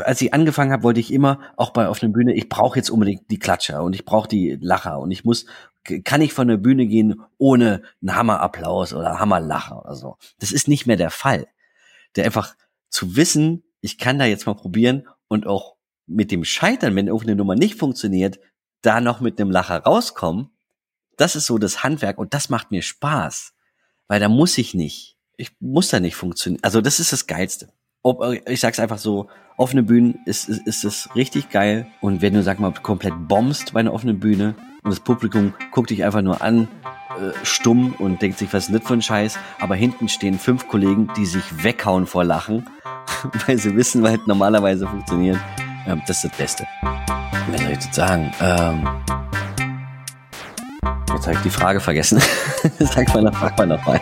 Als 0.03 0.21
ich 0.21 0.31
angefangen 0.31 0.71
habe, 0.71 0.83
wollte 0.83 0.99
ich 0.99 1.11
immer 1.11 1.39
auch 1.55 1.71
bei 1.71 1.89
offenen 1.89 2.13
Bühne, 2.13 2.35
ich 2.35 2.49
brauche 2.49 2.77
jetzt 2.77 2.91
unbedingt 2.91 3.31
die 3.31 3.39
Klatscher 3.39 3.81
und 3.81 3.93
ich 3.93 4.05
brauche 4.05 4.27
die 4.27 4.59
Lacher 4.61 4.99
und 4.99 5.09
ich 5.09 5.25
muss, 5.25 5.47
kann 6.03 6.21
ich 6.21 6.33
von 6.33 6.47
der 6.47 6.57
Bühne 6.57 6.85
gehen 6.85 7.21
ohne 7.39 7.81
einen 7.99 8.15
Hammerapplaus 8.15 8.93
oder 8.93 9.19
Hammerlacher 9.19 9.83
oder 9.83 9.95
so. 9.95 10.17
Das 10.37 10.51
ist 10.51 10.67
nicht 10.67 10.85
mehr 10.85 10.97
der 10.97 11.09
Fall. 11.09 11.47
Der 12.15 12.25
einfach 12.25 12.55
zu 12.89 13.15
wissen, 13.15 13.63
ich 13.81 13.97
kann 13.97 14.19
da 14.19 14.25
jetzt 14.25 14.45
mal 14.45 14.53
probieren 14.53 15.07
und 15.27 15.47
auch 15.47 15.77
mit 16.05 16.29
dem 16.29 16.43
Scheitern, 16.43 16.95
wenn 16.95 17.07
irgendeine 17.07 17.37
Nummer 17.37 17.55
nicht 17.55 17.79
funktioniert, 17.79 18.39
da 18.81 19.01
noch 19.01 19.21
mit 19.21 19.39
einem 19.39 19.51
Lacher 19.51 19.83
rauskommen, 19.83 20.49
das 21.17 21.35
ist 21.35 21.47
so 21.47 21.57
das 21.57 21.83
Handwerk 21.83 22.17
und 22.17 22.33
das 22.33 22.49
macht 22.49 22.71
mir 22.71 22.81
Spaß. 22.81 23.53
Weil 24.07 24.19
da 24.19 24.29
muss 24.29 24.57
ich 24.57 24.73
nicht. 24.73 25.17
Ich 25.35 25.51
muss 25.59 25.89
da 25.89 25.99
nicht 25.99 26.15
funktionieren. 26.15 26.63
Also 26.63 26.81
das 26.81 26.99
ist 26.99 27.11
das 27.11 27.27
Geilste. 27.27 27.69
Ob, 28.03 28.23
ich 28.47 28.59
sag's 28.59 28.79
einfach 28.79 28.99
so, 28.99 29.29
offene 29.57 29.83
Bühnen 29.83 30.19
ist, 30.25 30.47
ist, 30.47 30.65
ist 30.65 30.83
es 30.85 31.09
richtig 31.15 31.49
geil. 31.49 31.87
Und 31.99 32.21
wenn 32.21 32.33
du, 32.33 32.43
sag 32.43 32.59
mal, 32.59 32.71
komplett 32.71 33.13
bombst 33.27 33.73
bei 33.73 33.81
einer 33.81 33.93
offenen 33.93 34.19
Bühne 34.19 34.55
und 34.83 34.91
das 34.91 34.99
Publikum 34.99 35.53
guckt 35.71 35.89
dich 35.89 36.03
einfach 36.03 36.21
nur 36.21 36.41
an, 36.41 36.69
äh, 37.19 37.33
stumm 37.43 37.93
und 37.97 38.21
denkt 38.21 38.37
sich, 38.37 38.53
was 38.53 38.63
ist 38.63 38.67
denn 38.69 38.79
das 38.79 38.87
für 38.87 38.93
ein 38.93 39.01
Scheiß? 39.01 39.37
Aber 39.59 39.75
hinten 39.75 40.07
stehen 40.07 40.39
fünf 40.39 40.67
Kollegen, 40.67 41.09
die 41.17 41.25
sich 41.25 41.63
weghauen 41.63 42.05
vor 42.05 42.23
Lachen, 42.23 42.69
weil 43.47 43.57
sie 43.57 43.75
wissen, 43.75 44.03
weil 44.03 44.11
halt 44.11 44.27
normalerweise 44.27 44.87
funktioniert. 44.87 45.39
Ähm, 45.87 46.01
das 46.05 46.17
ist 46.17 46.25
das 46.25 46.37
Beste. 46.37 46.67
Was 46.81 47.61
soll 47.61 47.71
ich 47.71 47.75
jetzt 47.75 47.93
sagen? 47.93 48.31
Ähm, 48.41 48.87
jetzt 51.13 51.27
habe 51.27 51.33
ich 51.33 51.41
die 51.43 51.49
Frage 51.49 51.79
vergessen. 51.79 52.21
Sag 52.79 53.13
mal, 53.13 53.31
frag 53.31 53.57
mal 53.57 53.67
nochmal. 53.67 54.01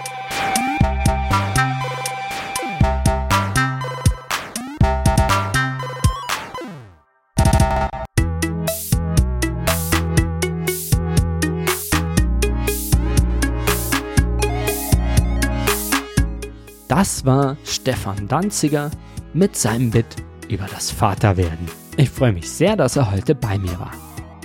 Das 16.88 17.26
war 17.26 17.58
Stefan 17.63 18.28
Danziger 18.28 18.89
mit 19.34 19.56
seinem 19.58 19.91
Bit 19.91 20.15
über 20.50 20.66
das 20.72 20.92
Vaterwerden. 20.92 21.68
Ich 21.98 22.10
freue 22.10 22.34
mich 22.34 22.50
sehr, 22.50 22.76
dass 22.76 22.96
er 22.96 23.12
heute 23.12 23.36
bei 23.36 23.58
mir 23.58 23.80
war. 23.80 23.92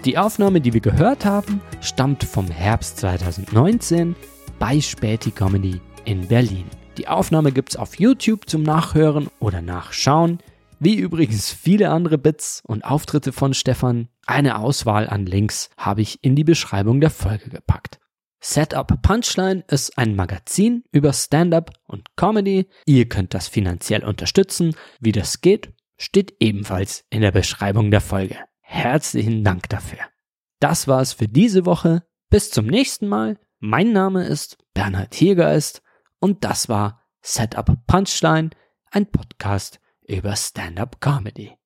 Die 0.04 0.16
Aufnahme, 0.16 0.60
die 0.60 0.72
wir 0.72 0.80
gehört 0.80 1.24
haben, 1.24 1.60
stammt 1.80 2.24
vom 2.24 2.48
Herbst 2.48 2.98
2019 2.98 4.16
bei 4.58 4.80
Späti 4.80 5.30
Comedy 5.30 5.80
in 6.04 6.26
Berlin. 6.28 6.64
Die 6.96 7.08
Aufnahme 7.08 7.52
gibt 7.52 7.70
es 7.70 7.76
auf 7.76 7.98
YouTube 7.98 8.48
zum 8.48 8.62
Nachhören 8.62 9.28
oder 9.38 9.60
Nachschauen, 9.60 10.38
wie 10.78 10.94
übrigens 10.94 11.52
viele 11.52 11.90
andere 11.90 12.18
Bits 12.18 12.62
und 12.66 12.84
Auftritte 12.84 13.32
von 13.32 13.52
Stefan. 13.52 14.08
Eine 14.26 14.58
Auswahl 14.58 15.08
an 15.08 15.26
Links 15.26 15.70
habe 15.76 16.00
ich 16.00 16.18
in 16.22 16.34
die 16.34 16.44
Beschreibung 16.44 17.00
der 17.00 17.10
Folge 17.10 17.50
gepackt. 17.50 18.00
Setup 18.42 19.02
Punchline 19.02 19.64
ist 19.68 19.98
ein 19.98 20.16
Magazin 20.16 20.82
über 20.92 21.12
Stand-up 21.12 21.72
und 21.86 22.16
Comedy. 22.16 22.66
Ihr 22.86 23.06
könnt 23.06 23.34
das 23.34 23.48
finanziell 23.48 24.02
unterstützen. 24.02 24.74
Wie 24.98 25.12
das 25.12 25.42
geht, 25.42 25.74
steht 26.00 26.34
ebenfalls 26.40 27.04
in 27.10 27.20
der 27.20 27.30
Beschreibung 27.30 27.90
der 27.90 28.00
Folge. 28.00 28.36
Herzlichen 28.60 29.44
Dank 29.44 29.68
dafür. 29.68 29.98
Das 30.58 30.88
war's 30.88 31.12
für 31.12 31.28
diese 31.28 31.66
Woche. 31.66 32.04
Bis 32.30 32.50
zum 32.50 32.66
nächsten 32.66 33.06
Mal. 33.06 33.38
Mein 33.58 33.92
Name 33.92 34.24
ist 34.24 34.56
Bernhard 34.72 35.14
Hiergeist 35.14 35.82
und 36.18 36.42
das 36.42 36.70
war 36.70 37.02
Setup 37.20 37.86
Punchline, 37.86 38.50
ein 38.90 39.10
Podcast 39.10 39.78
über 40.06 40.34
Stand-up 40.36 41.00
Comedy. 41.00 41.59